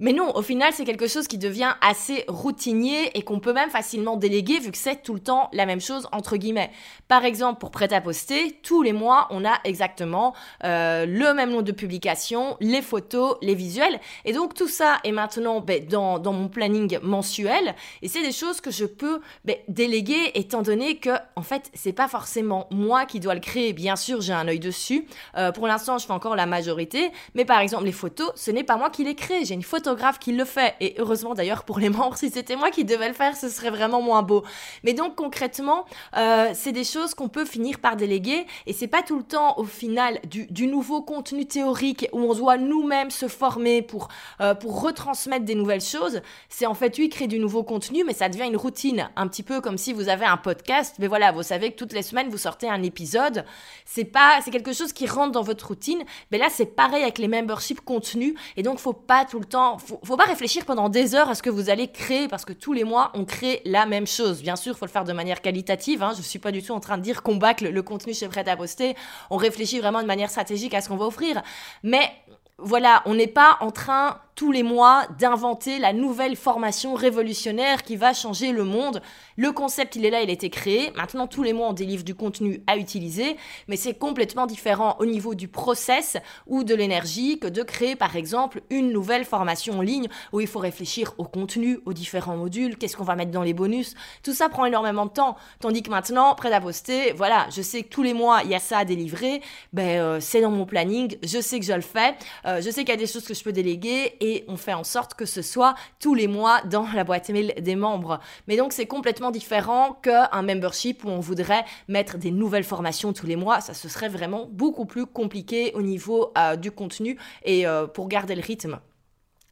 Mais 0.00 0.14
non, 0.14 0.34
au 0.34 0.40
final, 0.40 0.72
c'est 0.72 0.86
quelque 0.86 1.06
chose 1.06 1.28
qui 1.28 1.36
devient 1.36 1.74
assez 1.82 2.24
routinier 2.26 3.10
et 3.16 3.22
qu'on 3.22 3.38
peut 3.38 3.52
même 3.52 3.68
facilement 3.68 4.16
déléguer 4.16 4.58
vu 4.58 4.70
que 4.72 4.78
c'est 4.78 5.02
tout 5.02 5.12
le 5.12 5.20
temps 5.20 5.50
la 5.52 5.66
même 5.66 5.80
chose 5.80 6.08
entre 6.10 6.38
guillemets. 6.38 6.70
Par 7.06 7.26
exemple, 7.26 7.60
pour 7.60 7.70
prêt 7.70 7.92
à 7.92 8.00
poster, 8.00 8.58
tous 8.62 8.82
les 8.82 8.94
mois, 8.94 9.28
on 9.28 9.44
a 9.44 9.58
exactement 9.64 10.34
euh, 10.64 11.04
le 11.04 11.34
même 11.34 11.50
nombre 11.50 11.64
de 11.64 11.72
publications, 11.72 12.56
les 12.60 12.80
photos, 12.80 13.36
les 13.42 13.54
visuels. 13.54 14.00
Et 14.24 14.32
donc 14.32 14.54
tout 14.54 14.68
ça 14.68 14.98
est 15.04 15.12
maintenant 15.12 15.60
ben, 15.60 15.86
dans, 15.86 16.18
dans, 16.18 16.32
mon 16.32 16.48
planning 16.48 16.98
mensuel 17.02 17.74
et 18.00 18.08
c'est 18.08 18.22
des 18.22 18.32
choses 18.32 18.62
que 18.62 18.70
je 18.70 18.86
peux 18.86 19.20
ben, 19.44 19.56
déléguer 19.68 20.30
étant 20.34 20.62
donné 20.62 20.96
que 20.96 21.10
en 21.36 21.42
fait, 21.42 21.70
c'est 21.74 21.92
pas 21.92 22.08
forcément 22.08 22.66
moi 22.70 23.04
qui 23.04 23.20
dois 23.20 23.34
le 23.34 23.40
créer. 23.40 23.74
Bien 23.74 23.96
sûr, 23.96 24.22
j'ai 24.22 24.32
un 24.32 24.48
œil 24.48 24.60
dessus. 24.60 25.06
Euh, 25.36 25.52
pour 25.52 25.66
l'instant, 25.66 25.98
je 25.98 26.06
fais 26.06 26.12
encore 26.12 26.36
la 26.36 26.46
majorité, 26.46 27.10
mais 27.34 27.44
par 27.44 27.60
exemple 27.60 27.84
les 27.84 27.92
photos, 27.92 28.30
ce 28.34 28.50
n'est 28.50 28.64
pas 28.64 28.78
moi 28.78 28.88
qui 28.88 29.04
les 29.04 29.14
crée. 29.14 29.44
J'ai 29.44 29.54
une 29.54 29.62
photo 29.62 29.89
qui 30.18 30.32
le 30.32 30.44
fait. 30.44 30.74
Et 30.80 30.94
heureusement 30.98 31.34
d'ailleurs 31.34 31.64
pour 31.64 31.78
les 31.78 31.88
membres, 31.88 32.16
si 32.16 32.30
c'était 32.30 32.56
moi 32.56 32.70
qui 32.70 32.84
devais 32.84 33.08
le 33.08 33.14
faire, 33.14 33.36
ce 33.36 33.48
serait 33.48 33.70
vraiment 33.70 34.02
moins 34.02 34.22
beau. 34.22 34.44
Mais 34.84 34.94
donc 34.94 35.14
concrètement, 35.16 35.84
euh, 36.16 36.50
c'est 36.54 36.72
des 36.72 36.84
choses 36.84 37.14
qu'on 37.14 37.28
peut 37.28 37.44
finir 37.44 37.78
par 37.78 37.96
déléguer. 37.96 38.46
Et 38.66 38.72
c'est 38.72 38.88
pas 38.88 39.02
tout 39.02 39.16
le 39.16 39.24
temps 39.24 39.58
au 39.58 39.64
final 39.64 40.20
du, 40.24 40.66
nouveau 40.66 41.02
contenu 41.02 41.46
théorique 41.46 42.08
où 42.12 42.20
on 42.20 42.34
doit 42.34 42.56
nous-mêmes 42.56 43.10
se 43.10 43.26
former 43.28 43.82
pour, 43.82 44.08
euh, 44.40 44.54
pour 44.54 44.80
retransmettre 44.82 45.44
des 45.44 45.54
nouvelles 45.54 45.80
choses. 45.80 46.20
C'est 46.48 46.66
en 46.66 46.74
fait, 46.74 46.96
oui, 46.98 47.08
créer 47.08 47.28
du 47.28 47.38
nouveau 47.38 47.62
contenu, 47.62 48.04
mais 48.04 48.12
ça 48.12 48.28
devient 48.28 48.46
une 48.46 48.56
routine. 48.56 49.10
Un 49.16 49.26
petit 49.26 49.42
peu 49.42 49.60
comme 49.60 49.78
si 49.78 49.92
vous 49.92 50.08
avez 50.08 50.26
un 50.26 50.36
podcast. 50.36 50.96
Mais 50.98 51.08
voilà, 51.08 51.32
vous 51.32 51.42
savez 51.42 51.72
que 51.72 51.76
toutes 51.76 51.92
les 51.92 52.02
semaines, 52.02 52.28
vous 52.28 52.38
sortez 52.38 52.68
un 52.68 52.82
épisode. 52.82 53.44
C'est 53.84 54.04
pas, 54.04 54.40
c'est 54.44 54.50
quelque 54.50 54.72
chose 54.72 54.92
qui 54.92 55.06
rentre 55.06 55.32
dans 55.32 55.42
votre 55.42 55.66
routine. 55.66 56.02
Mais 56.30 56.38
là, 56.38 56.46
c'est 56.50 56.66
pareil 56.66 57.02
avec 57.02 57.18
les 57.18 57.28
memberships 57.28 57.80
contenus. 57.80 58.34
Et 58.56 58.62
donc, 58.62 58.78
faut 58.78 58.92
pas 58.92 59.24
tout 59.24 59.38
le 59.38 59.44
temps 59.44 59.78
faut, 59.80 60.00
faut 60.04 60.16
pas 60.16 60.24
réfléchir 60.24 60.64
pendant 60.64 60.88
des 60.88 61.14
heures 61.14 61.28
à 61.28 61.34
ce 61.34 61.42
que 61.42 61.50
vous 61.50 61.70
allez 61.70 61.88
créer 61.88 62.28
parce 62.28 62.44
que 62.44 62.52
tous 62.52 62.72
les 62.72 62.84
mois 62.84 63.10
on 63.14 63.24
crée 63.24 63.62
la 63.64 63.86
même 63.86 64.06
chose. 64.06 64.42
Bien 64.42 64.56
sûr, 64.56 64.76
faut 64.76 64.86
le 64.86 64.90
faire 64.90 65.04
de 65.04 65.12
manière 65.12 65.40
qualitative. 65.40 66.02
Hein. 66.02 66.12
Je 66.16 66.22
suis 66.22 66.38
pas 66.38 66.52
du 66.52 66.62
tout 66.62 66.72
en 66.72 66.80
train 66.80 66.98
de 66.98 67.02
dire 67.02 67.22
qu'on 67.22 67.36
bâcle 67.36 67.68
le 67.68 67.82
contenu 67.82 68.14
chez 68.14 68.28
Prêt 68.28 68.48
à 68.48 68.56
poster. 68.56 68.94
On 69.30 69.36
réfléchit 69.36 69.80
vraiment 69.80 70.02
de 70.02 70.06
manière 70.06 70.30
stratégique 70.30 70.74
à 70.74 70.80
ce 70.80 70.88
qu'on 70.88 70.96
va 70.96 71.06
offrir. 71.06 71.42
Mais 71.82 72.10
voilà, 72.58 73.02
on 73.06 73.14
n'est 73.14 73.26
pas 73.26 73.56
en 73.60 73.70
train 73.70 74.18
tous 74.40 74.52
les 74.52 74.62
mois 74.62 75.02
d'inventer 75.18 75.78
la 75.78 75.92
nouvelle 75.92 76.34
formation 76.34 76.94
révolutionnaire 76.94 77.82
qui 77.82 77.96
va 77.96 78.14
changer 78.14 78.52
le 78.52 78.64
monde. 78.64 79.02
Le 79.36 79.52
concept, 79.52 79.96
il 79.96 80.06
est 80.06 80.10
là, 80.10 80.22
il 80.22 80.30
a 80.30 80.32
été 80.32 80.48
créé. 80.48 80.92
Maintenant, 80.96 81.26
tous 81.26 81.42
les 81.42 81.52
mois, 81.52 81.68
on 81.68 81.72
délivre 81.74 82.04
du 82.04 82.14
contenu 82.14 82.62
à 82.66 82.78
utiliser, 82.78 83.36
mais 83.68 83.76
c'est 83.76 83.92
complètement 83.92 84.46
différent 84.46 84.96
au 84.98 85.04
niveau 85.04 85.34
du 85.34 85.46
process 85.46 86.16
ou 86.46 86.64
de 86.64 86.74
l'énergie 86.74 87.38
que 87.38 87.48
de 87.48 87.62
créer, 87.62 87.96
par 87.96 88.16
exemple, 88.16 88.62
une 88.70 88.92
nouvelle 88.92 89.26
formation 89.26 89.80
en 89.80 89.82
ligne 89.82 90.08
où 90.32 90.40
il 90.40 90.46
faut 90.46 90.58
réfléchir 90.58 91.12
au 91.18 91.24
contenu, 91.24 91.78
aux 91.84 91.92
différents 91.92 92.38
modules, 92.38 92.78
qu'est-ce 92.78 92.96
qu'on 92.96 93.04
va 93.04 93.16
mettre 93.16 93.32
dans 93.32 93.42
les 93.42 93.52
bonus. 93.52 93.94
Tout 94.22 94.32
ça 94.32 94.48
prend 94.48 94.64
énormément 94.64 95.04
de 95.04 95.10
temps. 95.10 95.36
Tandis 95.60 95.82
que 95.82 95.90
maintenant, 95.90 96.34
prêt 96.34 96.50
à 96.50 96.62
poster, 96.62 97.12
voilà, 97.12 97.46
je 97.54 97.60
sais 97.60 97.82
que 97.82 97.90
tous 97.90 98.02
les 98.02 98.14
mois, 98.14 98.40
il 98.44 98.50
y 98.50 98.54
a 98.54 98.58
ça 98.58 98.78
à 98.78 98.84
délivrer. 98.86 99.42
Ben, 99.74 100.00
euh, 100.00 100.18
c'est 100.18 100.40
dans 100.40 100.50
mon 100.50 100.64
planning. 100.64 101.18
Je 101.22 101.42
sais 101.42 101.60
que 101.60 101.66
je 101.66 101.74
le 101.74 101.82
fais. 101.82 102.14
Euh, 102.46 102.62
je 102.62 102.70
sais 102.70 102.84
qu'il 102.84 102.88
y 102.88 102.92
a 102.92 102.96
des 102.96 103.06
choses 103.06 103.26
que 103.26 103.34
je 103.34 103.44
peux 103.44 103.52
déléguer 103.52 104.16
et 104.20 104.29
on 104.48 104.56
fait 104.56 104.74
en 104.74 104.84
sorte 104.84 105.14
que 105.14 105.26
ce 105.26 105.42
soit 105.42 105.74
tous 105.98 106.14
les 106.14 106.28
mois 106.28 106.60
dans 106.62 106.86
la 106.94 107.04
boîte 107.04 107.30
mail 107.30 107.54
des 107.60 107.76
membres. 107.76 108.20
Mais 108.46 108.56
donc 108.56 108.72
c'est 108.72 108.86
complètement 108.86 109.30
différent 109.30 109.98
qu'un 110.02 110.42
membership 110.42 111.04
où 111.04 111.08
on 111.08 111.20
voudrait 111.20 111.64
mettre 111.88 112.18
des 112.18 112.30
nouvelles 112.30 112.64
formations 112.64 113.12
tous 113.12 113.26
les 113.26 113.36
mois. 113.36 113.60
Ça, 113.60 113.74
ce 113.74 113.88
serait 113.88 114.08
vraiment 114.08 114.48
beaucoup 114.50 114.84
plus 114.84 115.06
compliqué 115.06 115.72
au 115.74 115.82
niveau 115.82 116.32
euh, 116.38 116.56
du 116.56 116.70
contenu 116.70 117.18
et 117.44 117.66
euh, 117.66 117.86
pour 117.86 118.08
garder 118.08 118.34
le 118.34 118.42
rythme. 118.42 118.80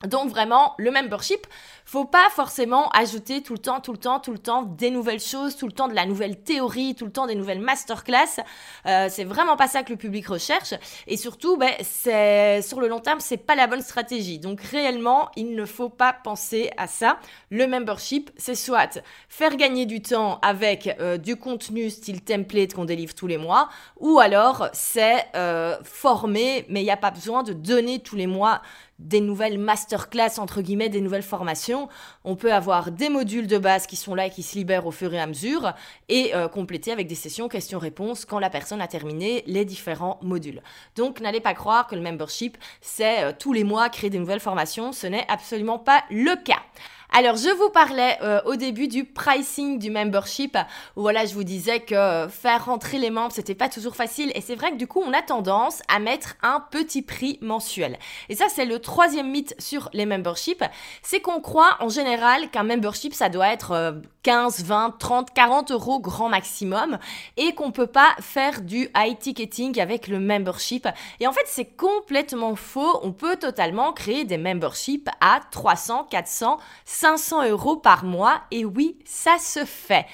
Donc 0.07 0.31
vraiment, 0.31 0.75
le 0.79 0.91
membership, 0.91 1.47
faut 1.85 2.05
pas 2.05 2.29
forcément 2.31 2.89
ajouter 2.91 3.43
tout 3.43 3.55
le 3.55 3.59
temps, 3.59 3.81
tout 3.81 3.93
le 3.93 3.99
temps, 3.99 4.21
tout 4.21 4.33
le 4.33 4.39
temps 4.39 4.63
des 4.63 4.91
nouvelles 4.91 5.21
choses, 5.21 5.57
tout 5.57 5.67
le 5.67 5.73
temps 5.73 5.89
de 5.89 5.95
la 5.95 6.07
nouvelle 6.07 6.41
théorie, 6.41 6.95
tout 6.95 7.07
le 7.07 7.11
temps 7.11 7.27
des 7.27 7.35
nouvelles 7.35 7.61
masterclass. 7.61 8.41
Euh, 8.87 9.09
c'est 9.11 9.25
vraiment 9.25 9.57
pas 9.57 9.67
ça 9.67 9.83
que 9.83 9.91
le 9.91 9.97
public 9.97 10.29
recherche. 10.29 10.75
Et 11.07 11.17
surtout, 11.17 11.57
ben, 11.57 11.73
c'est 11.83 12.63
sur 12.63 12.81
le 12.81 12.89
long 12.89 13.01
terme, 13.01 13.21
c'est 13.21 13.39
pas 13.39 13.55
la 13.55 13.67
bonne 13.67 13.83
stratégie. 13.83 14.39
Donc 14.39 14.61
réellement, 14.61 15.31
il 15.35 15.57
ne 15.57 15.65
faut 15.65 15.89
pas 15.89 16.13
penser 16.13 16.71
à 16.77 16.87
ça. 16.87 17.19
Le 17.51 17.67
membership, 17.67 18.31
c'est 18.37 18.55
soit 18.55 19.01
faire 19.29 19.57
gagner 19.57 19.87
du 19.87 20.01
temps 20.01 20.39
avec 20.43 20.95
euh, 21.01 21.17
du 21.17 21.37
contenu 21.37 21.91
style 21.91 22.23
template 22.23 22.75
qu'on 22.75 22.85
délivre 22.85 23.15
tous 23.15 23.27
les 23.27 23.39
mois, 23.39 23.69
ou 23.99 24.21
alors 24.21 24.69
c'est 24.73 25.27
euh, 25.35 25.77
former, 25.83 26.67
mais 26.69 26.83
il 26.83 26.85
n'y 26.85 26.91
a 26.91 26.97
pas 26.97 27.11
besoin 27.11 27.43
de 27.43 27.53
donner 27.53 28.01
tous 28.01 28.17
les 28.17 28.27
mois 28.27 28.63
des 28.99 29.21
nouvelles 29.21 29.59
masterclass, 29.59 30.39
entre 30.39 30.61
guillemets, 30.61 30.89
des 30.89 31.01
nouvelles 31.01 31.23
formations. 31.23 31.89
On 32.25 32.37
peut 32.37 32.53
avoir 32.53 32.91
des 32.91 33.09
modules 33.09 33.47
de 33.47 33.59
base 33.59 33.87
qui 33.87 33.97
sont 33.97 34.15
là 34.15 34.27
et 34.27 34.31
qui 34.31 34.43
se 34.43 34.57
libèrent 34.57 34.87
au 34.87 34.91
fur 34.91 35.13
et 35.15 35.21
à 35.21 35.27
mesure 35.27 35.73
et 36.09 36.35
euh, 36.35 36.49
compléter 36.49 36.91
avec 36.93 37.07
des 37.07 37.15
sessions 37.15 37.49
questions-réponses 37.49 38.25
quand 38.25 38.39
la 38.39 38.51
personne 38.51 38.81
a 38.81 38.89
terminé 38.89 39.45
les 39.47 39.65
différents 39.65 40.19
modules. 40.23 40.63
Donc 40.97 41.21
n'allez 41.21 41.41
pas 41.41 41.55
croire 41.55 41.87
que 41.87 41.95
le 41.95 42.01
membership, 42.01 42.57
c'est 42.81 43.25
euh, 43.25 43.33
tous 43.39 43.53
les 43.53 43.65
mois 43.65 43.89
créer 43.89 44.11
des 44.11 44.19
nouvelles 44.19 44.41
formations. 44.41 44.93
Ce 44.93 45.07
n'est 45.07 45.27
absolument 45.29 45.79
pas 45.79 46.03
le 46.11 46.35
cas. 46.43 46.63
Alors, 47.11 47.37
je 47.37 47.49
vous 47.49 47.71
parlais 47.71 48.18
euh, 48.23 48.40
au 48.44 48.57
début 48.57 48.87
du 48.87 49.05
pricing 49.05 49.79
du 49.79 49.90
membership, 49.90 50.59
voilà, 50.94 51.25
je 51.25 51.33
vous 51.35 51.42
disais 51.42 51.81
que 51.81 52.29
faire 52.29 52.66
rentrer 52.66 52.99
les 52.99 53.11
membres, 53.11 53.33
c'était 53.33 53.55
pas 53.55 53.71
toujours 53.71 53.97
facile. 53.97 54.31
Et 54.35 54.42
c'est 54.42 54.55
vrai 54.55 54.73
que 54.73 54.77
du 54.77 54.87
coup, 54.87 55.03
on 55.05 55.12
a 55.12 55.23
tendance 55.23 55.83
à 55.88 56.01
mettre 56.01 56.37
un 56.42 56.61
petit 56.71 57.03
prix 57.03 57.38
mensuel. 57.40 57.99
Et 58.29 58.35
ça, 58.35 58.47
c'est 58.49 58.66
le 58.66 58.79
troisième 58.79 59.31
mythe 59.31 59.55
sur 59.59 59.88
les 59.94 60.05
memberships. 60.05 60.62
C'est 61.03 61.21
qu'on 61.21 61.40
croit 61.40 61.79
en 61.81 61.88
général 61.88 62.51
qu'un 62.51 62.62
membership, 62.62 63.14
ça 63.14 63.31
doit 63.31 63.49
être 63.49 64.03
15, 64.23 64.64
20, 64.64 64.99
30, 64.99 65.33
40 65.33 65.71
euros 65.71 66.01
grand 66.01 66.29
maximum 66.29 66.99
et 67.38 67.55
qu'on 67.55 67.71
peut 67.71 67.87
pas 67.87 68.14
faire 68.21 68.61
du 68.61 68.90
high 68.94 69.18
ticketing 69.18 69.81
avec 69.81 70.07
le 70.07 70.21
membership. 70.21 70.87
Et 71.21 71.27
en 71.27 71.33
fait, 71.33 71.47
c'est 71.47 71.64
complètement 71.64 72.55
faux. 72.55 73.01
On 73.03 73.12
peut 73.12 73.37
totalement 73.37 73.94
créer 73.94 74.25
des 74.25 74.37
memberships 74.37 75.09
à 75.23 75.40
300, 75.51 76.09
400, 76.11 76.59
500 77.01 77.49
euros 77.49 77.77
par 77.77 78.05
mois. 78.05 78.43
Et 78.51 78.65
oui, 78.65 78.99
ça 79.05 79.39
se 79.39 79.65
fait. 79.65 80.07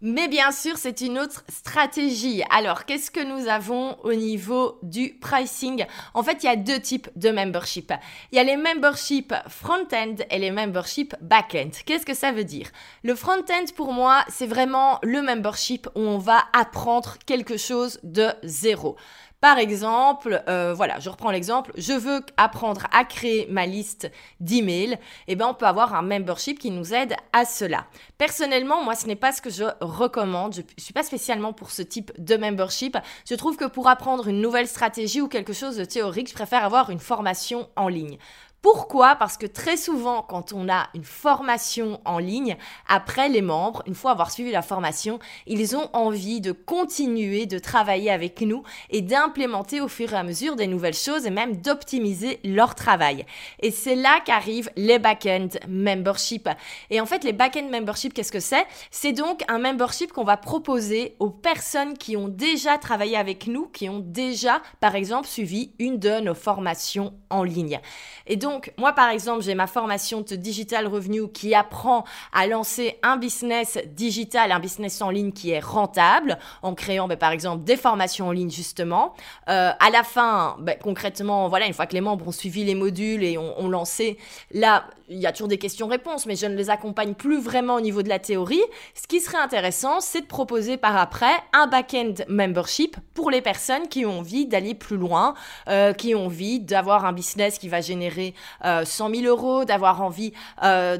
Mais 0.00 0.28
bien 0.28 0.50
sûr, 0.52 0.78
c'est 0.78 1.00
une 1.00 1.18
autre 1.18 1.44
stratégie. 1.48 2.42
Alors, 2.50 2.84
qu'est-ce 2.84 3.10
que 3.10 3.22
nous 3.22 3.48
avons 3.48 3.96
au 4.02 4.14
niveau 4.14 4.78
du 4.82 5.16
pricing? 5.20 5.84
En 6.14 6.22
fait, 6.22 6.42
il 6.42 6.46
y 6.46 6.48
a 6.48 6.56
deux 6.56 6.80
types 6.80 7.08
de 7.16 7.30
membership. 7.30 7.92
Il 8.30 8.36
y 8.36 8.38
a 8.38 8.44
les 8.44 8.56
memberships 8.56 9.34
front-end 9.48 10.16
et 10.30 10.38
les 10.38 10.50
memberships 10.50 11.14
back-end. 11.20 11.70
Qu'est-ce 11.86 12.06
que 12.06 12.14
ça 12.14 12.30
veut 12.30 12.44
dire? 12.44 12.68
Le 13.02 13.14
front-end, 13.16 13.64
pour 13.76 13.92
moi, 13.92 14.24
c'est 14.28 14.46
vraiment 14.46 15.00
le 15.02 15.22
membership 15.22 15.88
où 15.96 16.00
on 16.00 16.18
va 16.18 16.44
apprendre 16.52 17.16
quelque 17.26 17.56
chose 17.56 17.98
de 18.04 18.28
zéro. 18.44 18.96
Par 19.42 19.58
exemple, 19.58 20.40
euh, 20.48 20.72
voilà, 20.72 21.00
je 21.00 21.10
reprends 21.10 21.32
l'exemple, 21.32 21.72
je 21.76 21.94
veux 21.94 22.20
apprendre 22.36 22.86
à 22.92 23.04
créer 23.04 23.48
ma 23.50 23.66
liste 23.66 24.08
d'emails, 24.38 24.92
et 24.92 24.98
eh 25.26 25.34
ben 25.34 25.48
on 25.48 25.54
peut 25.54 25.66
avoir 25.66 25.96
un 25.96 26.02
membership 26.02 26.60
qui 26.60 26.70
nous 26.70 26.94
aide 26.94 27.16
à 27.32 27.44
cela. 27.44 27.86
Personnellement, 28.18 28.84
moi 28.84 28.94
ce 28.94 29.08
n'est 29.08 29.16
pas 29.16 29.32
ce 29.32 29.42
que 29.42 29.50
je 29.50 29.64
recommande, 29.80 30.54
je 30.54 30.60
ne 30.60 30.66
suis 30.78 30.92
pas 30.92 31.02
spécialement 31.02 31.52
pour 31.52 31.72
ce 31.72 31.82
type 31.82 32.12
de 32.18 32.36
membership. 32.36 32.96
Je 33.28 33.34
trouve 33.34 33.56
que 33.56 33.64
pour 33.64 33.88
apprendre 33.88 34.28
une 34.28 34.40
nouvelle 34.40 34.68
stratégie 34.68 35.20
ou 35.20 35.26
quelque 35.26 35.52
chose 35.52 35.76
de 35.76 35.84
théorique, 35.84 36.28
je 36.28 36.34
préfère 36.34 36.64
avoir 36.64 36.90
une 36.90 37.00
formation 37.00 37.68
en 37.74 37.88
ligne. 37.88 38.18
Pourquoi? 38.62 39.16
Parce 39.16 39.36
que 39.36 39.46
très 39.46 39.76
souvent, 39.76 40.22
quand 40.22 40.52
on 40.52 40.68
a 40.68 40.88
une 40.94 41.02
formation 41.02 42.00
en 42.04 42.18
ligne, 42.18 42.56
après 42.86 43.28
les 43.28 43.42
membres, 43.42 43.82
une 43.86 43.96
fois 43.96 44.12
avoir 44.12 44.30
suivi 44.30 44.52
la 44.52 44.62
formation, 44.62 45.18
ils 45.48 45.74
ont 45.74 45.90
envie 45.92 46.40
de 46.40 46.52
continuer 46.52 47.46
de 47.46 47.58
travailler 47.58 48.08
avec 48.08 48.40
nous 48.40 48.62
et 48.90 49.02
d'implémenter 49.02 49.80
au 49.80 49.88
fur 49.88 50.12
et 50.12 50.16
à 50.16 50.22
mesure 50.22 50.54
des 50.54 50.68
nouvelles 50.68 50.94
choses 50.94 51.26
et 51.26 51.30
même 51.30 51.56
d'optimiser 51.56 52.38
leur 52.44 52.76
travail. 52.76 53.26
Et 53.58 53.72
c'est 53.72 53.96
là 53.96 54.20
qu'arrivent 54.24 54.70
les 54.76 55.00
back-end 55.00 55.48
membership. 55.68 56.48
Et 56.90 57.00
en 57.00 57.06
fait, 57.06 57.24
les 57.24 57.32
back-end 57.32 57.68
membership, 57.68 58.14
qu'est-ce 58.14 58.30
que 58.30 58.38
c'est? 58.38 58.64
C'est 58.92 59.12
donc 59.12 59.42
un 59.48 59.58
membership 59.58 60.12
qu'on 60.12 60.22
va 60.22 60.36
proposer 60.36 61.16
aux 61.18 61.30
personnes 61.30 61.98
qui 61.98 62.16
ont 62.16 62.28
déjà 62.28 62.78
travaillé 62.78 63.16
avec 63.16 63.48
nous, 63.48 63.66
qui 63.66 63.88
ont 63.88 63.98
déjà, 63.98 64.62
par 64.78 64.94
exemple, 64.94 65.26
suivi 65.26 65.72
une 65.80 65.98
de 65.98 66.20
nos 66.20 66.34
formations 66.34 67.12
en 67.28 67.42
ligne. 67.42 67.80
Et 68.28 68.36
donc, 68.36 68.51
donc, 68.52 68.70
moi, 68.76 68.92
par 68.92 69.08
exemple, 69.08 69.42
j'ai 69.42 69.54
ma 69.54 69.66
formation 69.66 70.20
de 70.20 70.36
Digital 70.36 70.86
Revenue 70.86 71.26
qui 71.32 71.54
apprend 71.54 72.04
à 72.34 72.46
lancer 72.46 72.98
un 73.02 73.16
business 73.16 73.78
digital, 73.86 74.52
un 74.52 74.60
business 74.60 75.00
en 75.00 75.08
ligne 75.08 75.32
qui 75.32 75.52
est 75.52 75.60
rentable, 75.60 76.38
en 76.60 76.74
créant, 76.74 77.08
ben, 77.08 77.16
par 77.16 77.30
exemple, 77.32 77.64
des 77.64 77.78
formations 77.78 78.28
en 78.28 78.30
ligne, 78.30 78.50
justement. 78.50 79.14
Euh, 79.48 79.70
à 79.78 79.90
la 79.90 80.02
fin, 80.02 80.56
ben, 80.60 80.76
concrètement, 80.78 81.48
voilà, 81.48 81.66
une 81.66 81.72
fois 81.72 81.86
que 81.86 81.94
les 81.94 82.02
membres 82.02 82.28
ont 82.28 82.32
suivi 82.32 82.62
les 82.62 82.74
modules 82.74 83.24
et 83.24 83.38
ont, 83.38 83.58
ont 83.58 83.68
lancé, 83.68 84.18
là, 84.52 84.84
il 85.12 85.18
y 85.18 85.26
a 85.26 85.32
toujours 85.32 85.48
des 85.48 85.58
questions-réponses, 85.58 86.26
mais 86.26 86.36
je 86.36 86.46
ne 86.46 86.56
les 86.56 86.70
accompagne 86.70 87.14
plus 87.14 87.40
vraiment 87.40 87.76
au 87.76 87.80
niveau 87.80 88.02
de 88.02 88.08
la 88.08 88.18
théorie. 88.18 88.62
Ce 88.94 89.06
qui 89.06 89.20
serait 89.20 89.38
intéressant, 89.38 90.00
c'est 90.00 90.22
de 90.22 90.26
proposer 90.26 90.76
par 90.76 90.96
après 90.96 91.32
un 91.52 91.66
back-end 91.66 92.14
membership 92.28 92.96
pour 93.14 93.30
les 93.30 93.40
personnes 93.40 93.88
qui 93.88 94.06
ont 94.06 94.20
envie 94.20 94.46
d'aller 94.46 94.74
plus 94.74 94.96
loin, 94.96 95.34
euh, 95.68 95.92
qui 95.92 96.14
ont 96.14 96.26
envie 96.26 96.60
d'avoir 96.60 97.04
un 97.04 97.12
business 97.12 97.58
qui 97.58 97.68
va 97.68 97.80
générer 97.80 98.34
euh, 98.64 98.84
100 98.84 99.14
000 99.14 99.24
euros, 99.24 99.64
d'avoir 99.64 100.02
envie, 100.02 100.32
euh, 100.62 100.98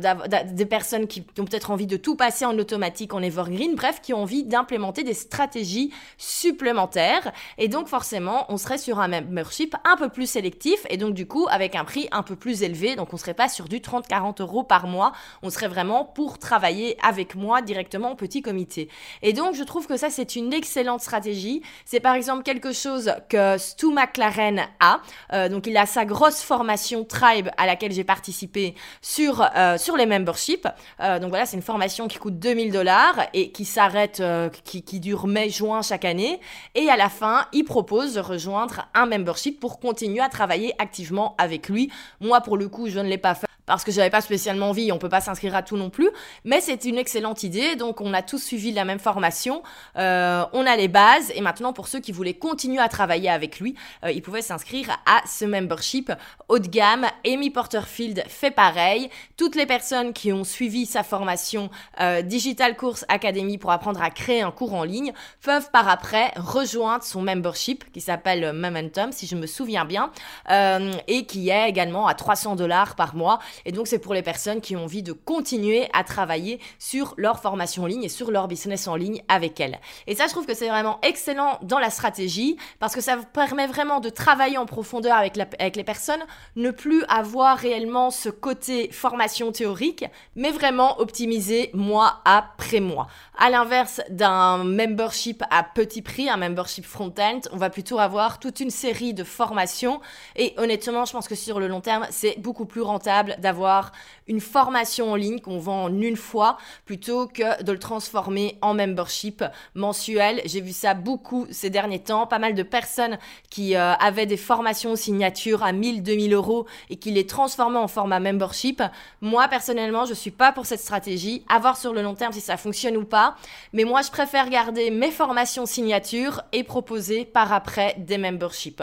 des 0.52 0.66
personnes 0.66 1.06
qui 1.06 1.24
ont 1.38 1.44
peut-être 1.44 1.70
envie 1.70 1.86
de 1.86 1.96
tout 1.96 2.16
passer 2.16 2.44
en 2.44 2.56
automatique, 2.58 3.14
en 3.14 3.22
evergreen, 3.22 3.74
bref, 3.74 4.00
qui 4.02 4.14
ont 4.14 4.22
envie 4.22 4.44
d'implémenter 4.44 5.02
des 5.02 5.14
stratégies 5.14 5.92
supplémentaires. 6.18 7.32
Et 7.58 7.68
donc 7.68 7.88
forcément, 7.88 8.46
on 8.48 8.56
serait 8.56 8.78
sur 8.78 9.00
un 9.00 9.08
membership 9.08 9.74
un 9.84 9.96
peu 9.96 10.08
plus 10.08 10.26
sélectif 10.28 10.86
et 10.90 10.96
donc 10.96 11.14
du 11.14 11.26
coup 11.26 11.46
avec 11.50 11.74
un 11.74 11.84
prix 11.84 12.08
un 12.12 12.22
peu 12.22 12.36
plus 12.36 12.62
élevé. 12.62 12.96
Donc 12.96 13.12
on 13.12 13.16
serait 13.16 13.34
pas 13.34 13.48
sur 13.48 13.68
du 13.68 13.80
30 13.80 14.06
40 14.06 14.40
euros 14.40 14.62
par 14.62 14.86
mois. 14.86 15.12
On 15.42 15.50
serait 15.50 15.68
vraiment 15.68 16.04
pour 16.04 16.38
travailler 16.38 16.96
avec 17.02 17.34
moi 17.34 17.62
directement 17.62 18.10
en 18.10 18.16
petit 18.16 18.42
comité. 18.42 18.88
Et 19.22 19.32
donc, 19.32 19.54
je 19.54 19.62
trouve 19.64 19.86
que 19.86 19.96
ça, 19.96 20.10
c'est 20.10 20.36
une 20.36 20.52
excellente 20.52 21.00
stratégie. 21.00 21.62
C'est 21.84 22.00
par 22.00 22.14
exemple 22.14 22.42
quelque 22.42 22.72
chose 22.72 23.12
que 23.28 23.56
Stu 23.58 23.86
McLaren 23.86 24.66
a. 24.80 25.00
Euh, 25.32 25.48
donc, 25.48 25.66
il 25.66 25.76
a 25.76 25.86
sa 25.86 26.04
grosse 26.04 26.42
formation 26.42 27.04
Tribe 27.04 27.31
à 27.56 27.66
laquelle 27.66 27.92
j'ai 27.92 28.04
participé 28.04 28.74
sur, 29.00 29.46
euh, 29.56 29.78
sur 29.78 29.96
les 29.96 30.06
memberships. 30.06 30.68
Euh, 31.00 31.18
donc 31.18 31.30
voilà, 31.30 31.46
c'est 31.46 31.56
une 31.56 31.62
formation 31.62 32.08
qui 32.08 32.18
coûte 32.18 32.38
2000 32.38 32.72
dollars 32.72 33.16
et 33.32 33.50
qui 33.50 33.64
s'arrête, 33.64 34.22
qui, 34.64 34.82
qui 34.82 35.00
dure 35.00 35.26
mai-juin 35.26 35.82
chaque 35.82 36.04
année. 36.04 36.40
Et 36.74 36.88
à 36.88 36.96
la 36.96 37.08
fin, 37.08 37.46
il 37.52 37.64
propose 37.64 38.14
de 38.14 38.20
rejoindre 38.20 38.88
un 38.94 39.06
membership 39.06 39.60
pour 39.60 39.80
continuer 39.80 40.20
à 40.20 40.28
travailler 40.28 40.74
activement 40.78 41.34
avec 41.38 41.68
lui. 41.68 41.90
Moi, 42.20 42.40
pour 42.40 42.56
le 42.56 42.68
coup, 42.68 42.88
je 42.88 42.98
ne 42.98 43.08
l'ai 43.08 43.18
pas 43.18 43.34
fait 43.34 43.46
parce 43.66 43.84
que 43.84 43.92
j'avais 43.92 44.10
pas 44.10 44.20
spécialement 44.20 44.70
envie, 44.70 44.92
on 44.92 44.98
peut 44.98 45.08
pas 45.08 45.20
s'inscrire 45.20 45.54
à 45.54 45.62
tout 45.62 45.76
non 45.76 45.90
plus, 45.90 46.10
mais 46.44 46.60
c'est 46.60 46.84
une 46.84 46.98
excellente 46.98 47.42
idée, 47.42 47.76
donc 47.76 48.00
on 48.00 48.12
a 48.12 48.22
tous 48.22 48.42
suivi 48.42 48.72
la 48.72 48.84
même 48.84 48.98
formation, 48.98 49.62
euh, 49.96 50.44
on 50.52 50.66
a 50.66 50.76
les 50.76 50.88
bases, 50.88 51.30
et 51.34 51.40
maintenant 51.40 51.72
pour 51.72 51.88
ceux 51.88 52.00
qui 52.00 52.12
voulaient 52.12 52.34
continuer 52.34 52.80
à 52.80 52.88
travailler 52.88 53.30
avec 53.30 53.60
lui, 53.60 53.74
euh, 54.04 54.10
ils 54.10 54.22
pouvaient 54.22 54.42
s'inscrire 54.42 54.90
à 55.06 55.20
ce 55.26 55.44
membership 55.44 56.12
haut 56.48 56.58
de 56.58 56.66
gamme. 56.66 57.06
Amy 57.26 57.50
Porterfield 57.50 58.24
fait 58.28 58.50
pareil, 58.50 59.10
toutes 59.36 59.54
les 59.54 59.66
personnes 59.66 60.12
qui 60.12 60.32
ont 60.32 60.44
suivi 60.44 60.86
sa 60.86 61.02
formation 61.02 61.70
euh, 62.00 62.22
Digital 62.22 62.76
Course 62.76 63.04
Academy 63.08 63.58
pour 63.58 63.70
apprendre 63.70 64.02
à 64.02 64.10
créer 64.10 64.42
un 64.42 64.50
cours 64.50 64.74
en 64.74 64.84
ligne 64.84 65.12
peuvent 65.40 65.70
par 65.70 65.88
après 65.88 66.32
rejoindre 66.36 67.04
son 67.04 67.22
membership 67.22 67.90
qui 67.92 68.00
s'appelle 68.00 68.52
Momentum, 68.52 69.12
si 69.12 69.26
je 69.26 69.36
me 69.36 69.46
souviens 69.46 69.84
bien, 69.84 70.10
et 70.48 71.26
qui 71.26 71.50
est 71.50 71.68
également 71.68 72.06
à 72.06 72.14
300 72.14 72.56
dollars 72.56 72.94
par 72.96 73.14
mois 73.14 73.38
et 73.64 73.72
donc, 73.72 73.86
c'est 73.86 73.98
pour 73.98 74.14
les 74.14 74.22
personnes 74.22 74.60
qui 74.60 74.76
ont 74.76 74.84
envie 74.84 75.02
de 75.02 75.12
continuer 75.12 75.88
à 75.92 76.04
travailler 76.04 76.60
sur 76.78 77.14
leur 77.16 77.40
formation 77.40 77.84
en 77.84 77.86
ligne 77.86 78.04
et 78.04 78.08
sur 78.08 78.30
leur 78.30 78.48
business 78.48 78.88
en 78.88 78.96
ligne 78.96 79.22
avec 79.28 79.60
elles. 79.60 79.78
Et 80.06 80.14
ça, 80.14 80.26
je 80.26 80.32
trouve 80.32 80.46
que 80.46 80.54
c'est 80.54 80.68
vraiment 80.68 80.98
excellent 81.02 81.58
dans 81.62 81.78
la 81.78 81.90
stratégie 81.90 82.56
parce 82.78 82.94
que 82.94 83.00
ça 83.00 83.16
vous 83.16 83.24
permet 83.32 83.66
vraiment 83.66 84.00
de 84.00 84.08
travailler 84.08 84.58
en 84.58 84.66
profondeur 84.66 85.16
avec, 85.16 85.38
avec 85.38 85.76
les 85.76 85.84
personnes, 85.84 86.22
ne 86.56 86.70
plus 86.70 87.04
avoir 87.08 87.56
réellement 87.56 88.10
ce 88.10 88.28
côté 88.28 88.90
formation 88.90 89.52
théorique, 89.52 90.04
mais 90.36 90.50
vraiment 90.50 91.00
optimiser 91.00 91.70
mois 91.74 92.20
après 92.24 92.80
mois. 92.80 93.08
À 93.38 93.50
l'inverse 93.50 94.00
d'un 94.10 94.64
membership 94.64 95.42
à 95.50 95.62
petit 95.62 96.02
prix, 96.02 96.28
un 96.28 96.36
membership 96.36 96.84
front-end, 96.84 97.40
on 97.52 97.56
va 97.56 97.70
plutôt 97.70 97.98
avoir 97.98 98.38
toute 98.38 98.60
une 98.60 98.70
série 98.70 99.14
de 99.14 99.24
formations 99.24 100.00
et 100.36 100.54
honnêtement, 100.56 101.04
je 101.04 101.12
pense 101.12 101.28
que 101.28 101.34
sur 101.34 101.60
le 101.60 101.68
long 101.68 101.80
terme, 101.80 102.06
c'est 102.10 102.38
beaucoup 102.38 102.66
plus 102.66 102.82
rentable 102.82 103.36
d'avoir 103.42 103.92
une 104.26 104.40
formation 104.40 105.12
en 105.12 105.16
ligne 105.16 105.40
qu'on 105.40 105.58
vend 105.58 105.84
en 105.84 106.00
une 106.00 106.16
fois 106.16 106.56
plutôt 106.86 107.26
que 107.26 107.62
de 107.62 107.72
le 107.72 107.78
transformer 107.78 108.56
en 108.62 108.72
membership 108.72 109.44
mensuel. 109.74 110.40
J'ai 110.46 110.60
vu 110.60 110.72
ça 110.72 110.94
beaucoup 110.94 111.46
ces 111.50 111.68
derniers 111.68 112.02
temps, 112.02 112.26
pas 112.26 112.38
mal 112.38 112.54
de 112.54 112.62
personnes 112.62 113.18
qui 113.50 113.76
euh, 113.76 113.92
avaient 113.94 114.26
des 114.26 114.36
formations 114.36 114.96
signature 114.96 115.62
à 115.62 115.72
1000, 115.72 116.02
2000 116.02 116.32
euros 116.32 116.66
et 116.88 116.96
qui 116.96 117.10
les 117.10 117.26
transformaient 117.26 117.78
en 117.78 117.88
format 117.88 118.20
membership. 118.20 118.82
Moi, 119.20 119.48
personnellement, 119.48 120.06
je 120.06 120.14
suis 120.14 120.30
pas 120.30 120.52
pour 120.52 120.66
cette 120.66 120.80
stratégie. 120.80 121.44
À 121.48 121.58
voir 121.58 121.76
sur 121.76 121.92
le 121.92 122.02
long 122.02 122.14
terme 122.14 122.32
si 122.32 122.40
ça 122.40 122.56
fonctionne 122.56 122.96
ou 122.96 123.04
pas. 123.04 123.36
Mais 123.72 123.84
moi, 123.84 124.02
je 124.02 124.10
préfère 124.10 124.48
garder 124.48 124.90
mes 124.90 125.10
formations 125.10 125.66
signature 125.66 126.42
et 126.52 126.64
proposer 126.64 127.24
par 127.24 127.52
après 127.52 127.94
des 127.98 128.18
memberships. 128.18 128.82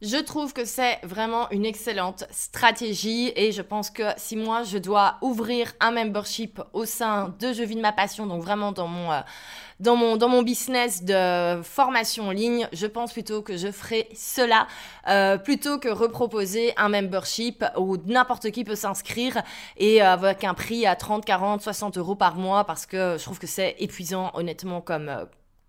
Je 0.00 0.16
trouve 0.16 0.52
que 0.52 0.64
c'est 0.64 1.00
vraiment 1.02 1.50
une 1.50 1.66
excellente 1.66 2.22
stratégie 2.30 3.32
et 3.34 3.50
je 3.50 3.62
pense 3.62 3.90
que 3.90 4.04
si 4.16 4.36
moi 4.36 4.62
je 4.62 4.78
dois 4.78 5.16
ouvrir 5.22 5.72
un 5.80 5.90
membership 5.90 6.62
au 6.72 6.84
sein 6.84 7.34
de 7.40 7.52
Je 7.52 7.64
vis 7.64 7.74
de 7.74 7.80
ma 7.80 7.90
passion, 7.90 8.28
donc 8.28 8.40
vraiment 8.40 8.70
dans 8.70 8.86
mon, 8.86 9.10
euh, 9.10 9.18
dans 9.80 9.96
mon, 9.96 10.16
dans 10.16 10.28
mon 10.28 10.42
business 10.42 11.02
de 11.02 11.60
formation 11.64 12.28
en 12.28 12.30
ligne, 12.30 12.68
je 12.72 12.86
pense 12.86 13.12
plutôt 13.12 13.42
que 13.42 13.56
je 13.56 13.72
ferai 13.72 14.08
cela 14.14 14.68
euh, 15.08 15.36
plutôt 15.36 15.80
que 15.80 15.88
reproposer 15.88 16.74
un 16.76 16.90
membership 16.90 17.64
où 17.76 17.96
n'importe 18.06 18.52
qui 18.52 18.62
peut 18.62 18.76
s'inscrire 18.76 19.42
et 19.78 20.00
avec 20.00 20.44
un 20.44 20.54
prix 20.54 20.86
à 20.86 20.94
30, 20.94 21.24
40, 21.24 21.60
60 21.60 21.98
euros 21.98 22.14
par 22.14 22.36
mois 22.36 22.62
parce 22.62 22.86
que 22.86 23.16
je 23.18 23.24
trouve 23.24 23.40
que 23.40 23.48
c'est 23.48 23.74
épuisant 23.80 24.30
honnêtement 24.34 24.80
comme, 24.80 25.08
euh, 25.08 25.24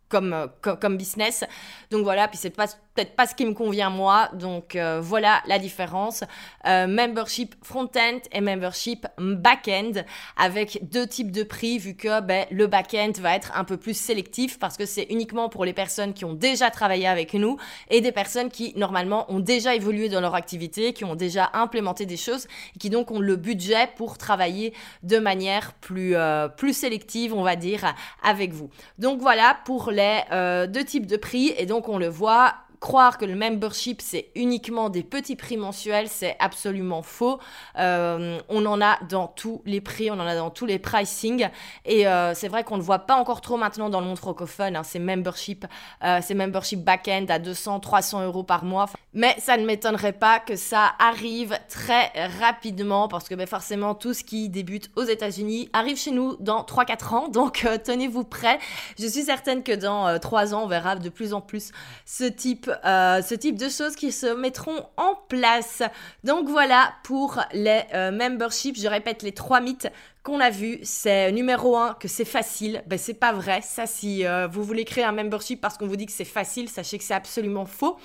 comme, 0.09 0.49
comme, 0.61 0.97
business. 0.97 1.43
Donc 1.91 2.03
voilà, 2.03 2.27
puis 2.27 2.37
c'est 2.37 2.49
pas 2.49 2.67
peut-être 2.99 3.15
pas 3.15 3.27
ce 3.27 3.35
qui 3.35 3.45
me 3.45 3.53
convient 3.53 3.89
moi. 3.89 4.29
Donc 4.33 4.75
euh, 4.75 4.99
voilà 5.01 5.41
la 5.47 5.57
différence. 5.57 6.23
Euh, 6.67 6.85
membership 6.85 7.55
front-end 7.63 8.19
et 8.31 8.41
membership 8.41 9.07
back-end 9.17 10.03
avec 10.35 10.79
deux 10.89 11.07
types 11.07 11.31
de 11.31 11.43
prix 11.43 11.77
vu 11.77 11.95
que 11.95 12.19
ben, 12.19 12.45
le 12.51 12.67
back-end 12.67 13.13
va 13.19 13.35
être 13.35 13.57
un 13.57 13.63
peu 13.63 13.77
plus 13.77 13.97
sélectif 13.97 14.59
parce 14.59 14.75
que 14.75 14.85
c'est 14.85 15.03
uniquement 15.09 15.47
pour 15.47 15.63
les 15.63 15.71
personnes 15.71 16.13
qui 16.13 16.25
ont 16.25 16.33
déjà 16.33 16.69
travaillé 16.71 17.07
avec 17.07 17.33
nous 17.33 17.57
et 17.89 18.01
des 18.01 18.11
personnes 18.11 18.49
qui 18.49 18.73
normalement 18.75 19.31
ont 19.31 19.39
déjà 19.39 19.75
évolué 19.75 20.09
dans 20.09 20.19
leur 20.19 20.35
activité, 20.35 20.91
qui 20.91 21.05
ont 21.05 21.15
déjà 21.15 21.49
implémenté 21.53 22.05
des 22.05 22.17
choses 22.17 22.47
et 22.75 22.79
qui 22.79 22.89
donc 22.89 23.11
ont 23.11 23.19
le 23.19 23.37
budget 23.37 23.87
pour 23.95 24.17
travailler 24.17 24.73
de 25.03 25.19
manière 25.19 25.73
plus, 25.75 26.15
euh, 26.15 26.49
plus 26.49 26.73
sélective, 26.73 27.33
on 27.33 27.43
va 27.43 27.55
dire, 27.55 27.95
avec 28.23 28.51
vous. 28.51 28.69
Donc 28.97 29.21
voilà 29.21 29.57
pour 29.63 29.91
les 29.91 30.19
deux 30.67 30.83
types 30.83 31.05
de 31.05 31.15
prix 31.15 31.53
et 31.57 31.65
donc 31.65 31.87
on 31.87 31.97
le 31.97 32.07
voit 32.07 32.55
croire 32.79 33.17
que 33.17 33.25
le 33.25 33.35
membership 33.35 34.01
c'est 34.01 34.31
uniquement 34.35 34.89
des 34.89 35.03
petits 35.03 35.35
prix 35.35 35.57
mensuels, 35.57 36.07
c'est 36.07 36.35
absolument 36.39 37.01
faux. 37.01 37.39
Euh, 37.77 38.39
on 38.49 38.65
en 38.65 38.81
a 38.81 38.99
dans 39.09 39.27
tous 39.27 39.61
les 39.65 39.81
prix, 39.81 40.09
on 40.11 40.15
en 40.15 40.27
a 40.27 40.35
dans 40.35 40.49
tous 40.49 40.65
les 40.65 40.79
pricing. 40.79 41.49
Et 41.85 42.07
euh, 42.07 42.33
c'est 42.33 42.47
vrai 42.47 42.63
qu'on 42.63 42.75
ne 42.75 42.79
le 42.79 42.85
voit 42.85 42.99
pas 42.99 43.15
encore 43.15 43.41
trop 43.41 43.57
maintenant 43.57 43.89
dans 43.89 43.99
le 43.99 44.07
monde 44.07 44.17
francophone, 44.17 44.75
hein, 44.75 44.83
ces 44.83 44.99
membership, 44.99 45.65
euh, 46.03 46.19
ces 46.21 46.35
back-end 46.77 47.25
à 47.29 47.39
200, 47.39 47.79
300 47.79 48.25
euros 48.25 48.43
par 48.43 48.63
mois. 48.63 48.87
Mais 49.13 49.35
ça 49.39 49.57
ne 49.57 49.65
m'étonnerait 49.65 50.13
pas 50.13 50.39
que 50.39 50.55
ça 50.55 50.93
arrive 50.99 51.57
très 51.67 52.11
rapidement 52.39 53.07
parce 53.07 53.27
que 53.27 53.35
ben, 53.35 53.47
forcément 53.47 53.95
tout 53.95 54.13
ce 54.13 54.23
qui 54.23 54.49
débute 54.49 54.91
aux 54.95 55.03
États-Unis 55.03 55.69
arrive 55.73 55.97
chez 55.97 56.11
nous 56.11 56.37
dans 56.39 56.63
3-4 56.63 57.13
ans. 57.15 57.27
Donc 57.27 57.67
tenez-vous 57.83 58.23
prêts. 58.23 58.59
Je 58.99 59.07
suis 59.07 59.23
certaine 59.23 59.63
que 59.63 59.71
dans 59.71 60.17
3 60.19 60.53
ans, 60.53 60.63
on 60.63 60.67
verra 60.67 60.95
de 60.95 61.09
plus 61.09 61.33
en 61.33 61.41
plus 61.41 61.71
ce 62.05 62.23
type 62.23 62.68
euh, 62.85 63.21
ce 63.21 63.35
type 63.35 63.57
de 63.57 63.69
choses 63.69 63.95
qui 63.95 64.11
se 64.11 64.27
mettront 64.27 64.85
en 64.97 65.15
place. 65.27 65.83
Donc 66.23 66.47
voilà 66.49 66.93
pour 67.03 67.39
les 67.53 67.81
euh, 67.93 68.11
memberships. 68.11 68.79
Je 68.79 68.87
répète 68.87 69.23
les 69.23 69.31
trois 69.31 69.61
mythes 69.61 69.87
qu'on 70.23 70.39
a 70.39 70.49
vus. 70.49 70.79
C'est 70.83 71.31
numéro 71.31 71.77
un 71.77 71.93
que 71.93 72.07
c'est 72.07 72.25
facile. 72.25 72.83
Ben 72.87 72.97
c'est 72.99 73.13
pas 73.13 73.33
vrai. 73.33 73.61
Ça, 73.61 73.85
si 73.85 74.25
euh, 74.25 74.47
vous 74.47 74.63
voulez 74.63 74.85
créer 74.85 75.03
un 75.03 75.11
membership 75.11 75.61
parce 75.61 75.77
qu'on 75.77 75.87
vous 75.87 75.95
dit 75.95 76.05
que 76.05 76.11
c'est 76.11 76.25
facile, 76.25 76.69
sachez 76.69 76.97
que 76.97 77.03
c'est 77.03 77.13
absolument 77.13 77.65
faux. 77.65 77.97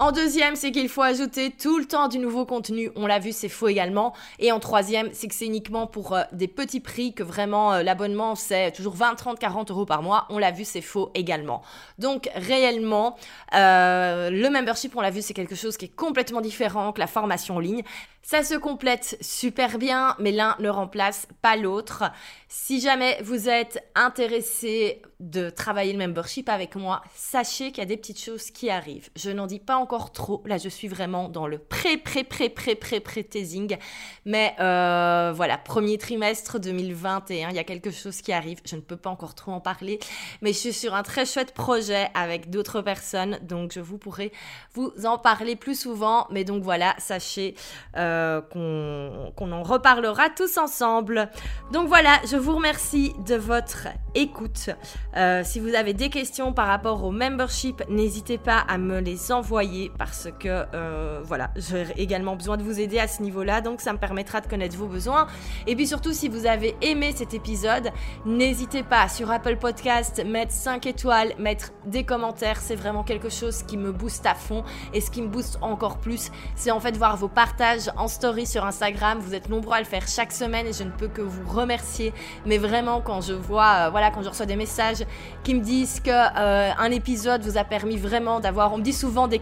En 0.00 0.12
deuxième, 0.12 0.54
c'est 0.54 0.70
qu'il 0.70 0.88
faut 0.88 1.02
ajouter 1.02 1.50
tout 1.50 1.76
le 1.76 1.84
temps 1.84 2.06
du 2.06 2.20
nouveau 2.20 2.46
contenu. 2.46 2.92
On 2.94 3.08
l'a 3.08 3.18
vu, 3.18 3.32
c'est 3.32 3.48
faux 3.48 3.66
également. 3.66 4.14
Et 4.38 4.52
en 4.52 4.60
troisième, 4.60 5.08
c'est 5.12 5.26
que 5.26 5.34
c'est 5.34 5.44
uniquement 5.44 5.88
pour 5.88 6.12
euh, 6.12 6.22
des 6.30 6.46
petits 6.46 6.78
prix 6.78 7.14
que 7.14 7.24
vraiment 7.24 7.72
euh, 7.72 7.82
l'abonnement, 7.82 8.36
c'est 8.36 8.70
toujours 8.70 8.94
20, 8.94 9.16
30, 9.16 9.40
40 9.40 9.72
euros 9.72 9.86
par 9.86 10.04
mois. 10.04 10.26
On 10.30 10.38
l'a 10.38 10.52
vu, 10.52 10.64
c'est 10.64 10.82
faux 10.82 11.10
également. 11.14 11.62
Donc 11.98 12.30
réellement, 12.36 13.16
euh, 13.56 14.30
le 14.30 14.48
membership, 14.50 14.94
on 14.94 15.00
l'a 15.00 15.10
vu, 15.10 15.20
c'est 15.20 15.34
quelque 15.34 15.56
chose 15.56 15.76
qui 15.76 15.86
est 15.86 15.96
complètement 15.96 16.40
différent 16.40 16.92
que 16.92 17.00
la 17.00 17.08
formation 17.08 17.56
en 17.56 17.60
ligne. 17.60 17.82
Ça 18.22 18.44
se 18.44 18.54
complète 18.54 19.16
super 19.22 19.78
bien, 19.78 20.14
mais 20.18 20.32
l'un 20.32 20.54
ne 20.58 20.68
remplace 20.68 21.26
pas 21.40 21.56
l'autre. 21.56 22.04
Si 22.46 22.78
jamais 22.78 23.18
vous 23.22 23.48
êtes 23.48 23.82
intéressé 23.94 25.00
de 25.18 25.48
travailler 25.48 25.94
le 25.94 25.98
membership 25.98 26.50
avec 26.50 26.76
moi, 26.76 27.02
sachez 27.14 27.72
qu'il 27.72 27.78
y 27.78 27.86
a 27.86 27.86
des 27.86 27.96
petites 27.96 28.20
choses 28.20 28.50
qui 28.50 28.68
arrivent. 28.68 29.08
Je 29.16 29.30
n'en 29.30 29.46
dis 29.46 29.58
pas 29.58 29.76
encore 29.76 29.87
trop. 29.96 30.42
Là, 30.46 30.58
je 30.58 30.68
suis 30.68 30.88
vraiment 30.88 31.28
dans 31.28 31.46
le 31.46 31.58
pré, 31.58 31.96
pré, 31.96 32.24
pré, 32.24 32.48
pré, 32.48 32.74
pré, 32.74 33.00
pré 33.00 33.24
teasing. 33.24 33.76
Mais 34.24 34.54
euh, 34.60 35.32
voilà, 35.34 35.58
premier 35.58 35.98
trimestre 35.98 36.60
2021, 36.60 37.50
il 37.50 37.56
y 37.56 37.58
a 37.58 37.64
quelque 37.64 37.90
chose 37.90 38.20
qui 38.20 38.32
arrive. 38.32 38.58
Je 38.64 38.76
ne 38.76 38.80
peux 38.80 38.96
pas 38.96 39.10
encore 39.10 39.34
trop 39.34 39.52
en 39.52 39.60
parler, 39.60 39.98
mais 40.42 40.52
je 40.52 40.58
suis 40.58 40.72
sur 40.72 40.94
un 40.94 41.02
très 41.02 41.24
chouette 41.24 41.54
projet 41.54 42.08
avec 42.14 42.50
d'autres 42.50 42.82
personnes, 42.82 43.38
donc 43.42 43.72
je 43.72 43.80
vous 43.80 43.98
pourrai 43.98 44.32
vous 44.74 44.92
en 45.04 45.18
parler 45.18 45.56
plus 45.56 45.78
souvent. 45.78 46.26
Mais 46.30 46.44
donc 46.44 46.62
voilà, 46.62 46.94
sachez 46.98 47.54
euh, 47.96 48.40
qu'on 48.42 49.52
en 49.52 49.62
reparlera 49.62 50.30
tous 50.30 50.58
ensemble. 50.58 51.30
Donc 51.72 51.88
voilà, 51.88 52.20
je 52.30 52.36
vous 52.36 52.54
remercie 52.54 53.14
de 53.26 53.36
votre 53.36 53.88
écoute. 54.14 54.70
Euh, 55.16 55.42
si 55.44 55.60
vous 55.60 55.74
avez 55.74 55.94
des 55.94 56.10
questions 56.10 56.52
par 56.52 56.66
rapport 56.66 57.04
au 57.04 57.10
membership, 57.10 57.82
n'hésitez 57.88 58.38
pas 58.38 58.58
à 58.58 58.78
me 58.78 59.00
les 59.00 59.32
envoyer 59.32 59.77
parce 59.98 60.28
que 60.38 60.64
euh, 60.74 61.20
voilà, 61.22 61.50
j'ai 61.56 61.86
également 61.96 62.36
besoin 62.36 62.56
de 62.56 62.62
vous 62.62 62.80
aider 62.80 62.98
à 62.98 63.08
ce 63.08 63.22
niveau-là, 63.22 63.60
donc 63.60 63.80
ça 63.80 63.92
me 63.92 63.98
permettra 63.98 64.40
de 64.40 64.46
connaître 64.46 64.76
vos 64.76 64.86
besoins. 64.86 65.26
Et 65.66 65.76
puis 65.76 65.86
surtout, 65.86 66.12
si 66.12 66.28
vous 66.28 66.46
avez 66.46 66.76
aimé 66.82 67.12
cet 67.14 67.34
épisode, 67.34 67.90
n'hésitez 68.26 68.82
pas 68.82 69.08
sur 69.08 69.30
Apple 69.30 69.56
Podcast, 69.56 70.22
mettre 70.24 70.52
5 70.52 70.86
étoiles, 70.86 71.32
mettre 71.38 71.70
des 71.86 72.04
commentaires, 72.04 72.58
c'est 72.60 72.76
vraiment 72.76 73.04
quelque 73.04 73.28
chose 73.28 73.62
qui 73.62 73.76
me 73.76 73.92
booste 73.92 74.26
à 74.26 74.34
fond. 74.34 74.64
Et 74.92 75.00
ce 75.00 75.10
qui 75.10 75.22
me 75.22 75.28
booste 75.28 75.58
encore 75.60 75.98
plus, 75.98 76.30
c'est 76.56 76.70
en 76.70 76.80
fait 76.80 76.96
voir 76.96 77.16
vos 77.16 77.28
partages 77.28 77.90
en 77.96 78.08
story 78.08 78.46
sur 78.46 78.64
Instagram. 78.64 79.18
Vous 79.20 79.34
êtes 79.34 79.48
nombreux 79.48 79.76
à 79.76 79.80
le 79.80 79.86
faire 79.86 80.06
chaque 80.08 80.32
semaine 80.32 80.66
et 80.66 80.72
je 80.72 80.84
ne 80.84 80.90
peux 80.90 81.08
que 81.08 81.22
vous 81.22 81.48
remercier. 81.48 82.12
Mais 82.46 82.58
vraiment, 82.58 83.00
quand 83.00 83.20
je 83.20 83.32
vois, 83.32 83.86
euh, 83.86 83.90
voilà, 83.90 84.10
quand 84.10 84.22
je 84.22 84.28
reçois 84.28 84.46
des 84.46 84.56
messages 84.56 85.04
qui 85.44 85.54
me 85.54 85.60
disent 85.60 86.00
que 86.00 86.10
euh, 86.10 86.72
épisode 86.98 87.42
vous 87.42 87.56
a 87.58 87.64
permis 87.64 87.96
vraiment 87.96 88.40
d'avoir, 88.40 88.72
on 88.72 88.78
me 88.78 88.82
dit 88.82 88.92
souvent 88.92 89.28
des 89.28 89.38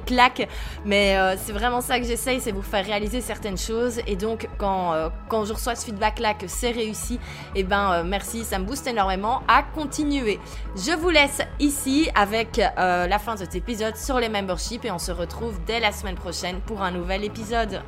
mais 0.85 1.17
euh, 1.17 1.37
c'est 1.37 1.53
vraiment 1.53 1.81
ça 1.81 1.99
que 1.99 2.07
j'essaye, 2.07 2.41
c'est 2.41 2.53
vous 2.53 2.63
faire 2.63 2.85
réaliser 2.85 3.21
certaines 3.21 3.59
choses. 3.59 4.01
Et 4.07 4.17
donc, 4.17 4.49
quand, 4.59 5.11
quand 5.29 5.45
je 5.45 5.53
reçois 5.53 5.75
ce 5.75 5.85
feedback-là, 5.85 6.35
que 6.35 6.47
c'est 6.47 6.71
réussi, 6.71 7.15
et 7.55 7.61
eh 7.61 7.65
ben 7.65 8.03
merci, 8.05 8.45
ça 8.45 8.59
me 8.59 8.65
booste 8.65 8.87
énormément 8.87 9.43
à 9.49 9.63
continuer. 9.63 10.39
Je 10.77 10.93
vous 10.97 11.11
laisse 11.11 11.41
ici 11.59 12.09
avec 12.15 12.57
la 12.57 13.19
fin 13.19 13.35
de 13.35 13.41
cet 13.41 13.55
épisode 13.55 13.97
sur 13.97 14.19
les 14.19 14.29
memberships 14.29 14.85
et 14.85 14.91
on 14.91 14.99
se 14.99 15.13
retrouve 15.13 15.59
dès 15.67 15.81
la 15.81 15.93
semaine 15.93 16.17
prochaine 16.17 16.61
pour 16.61 16.83
un 16.83 16.91
nouvel 16.91 17.25
épisode. 17.25 17.83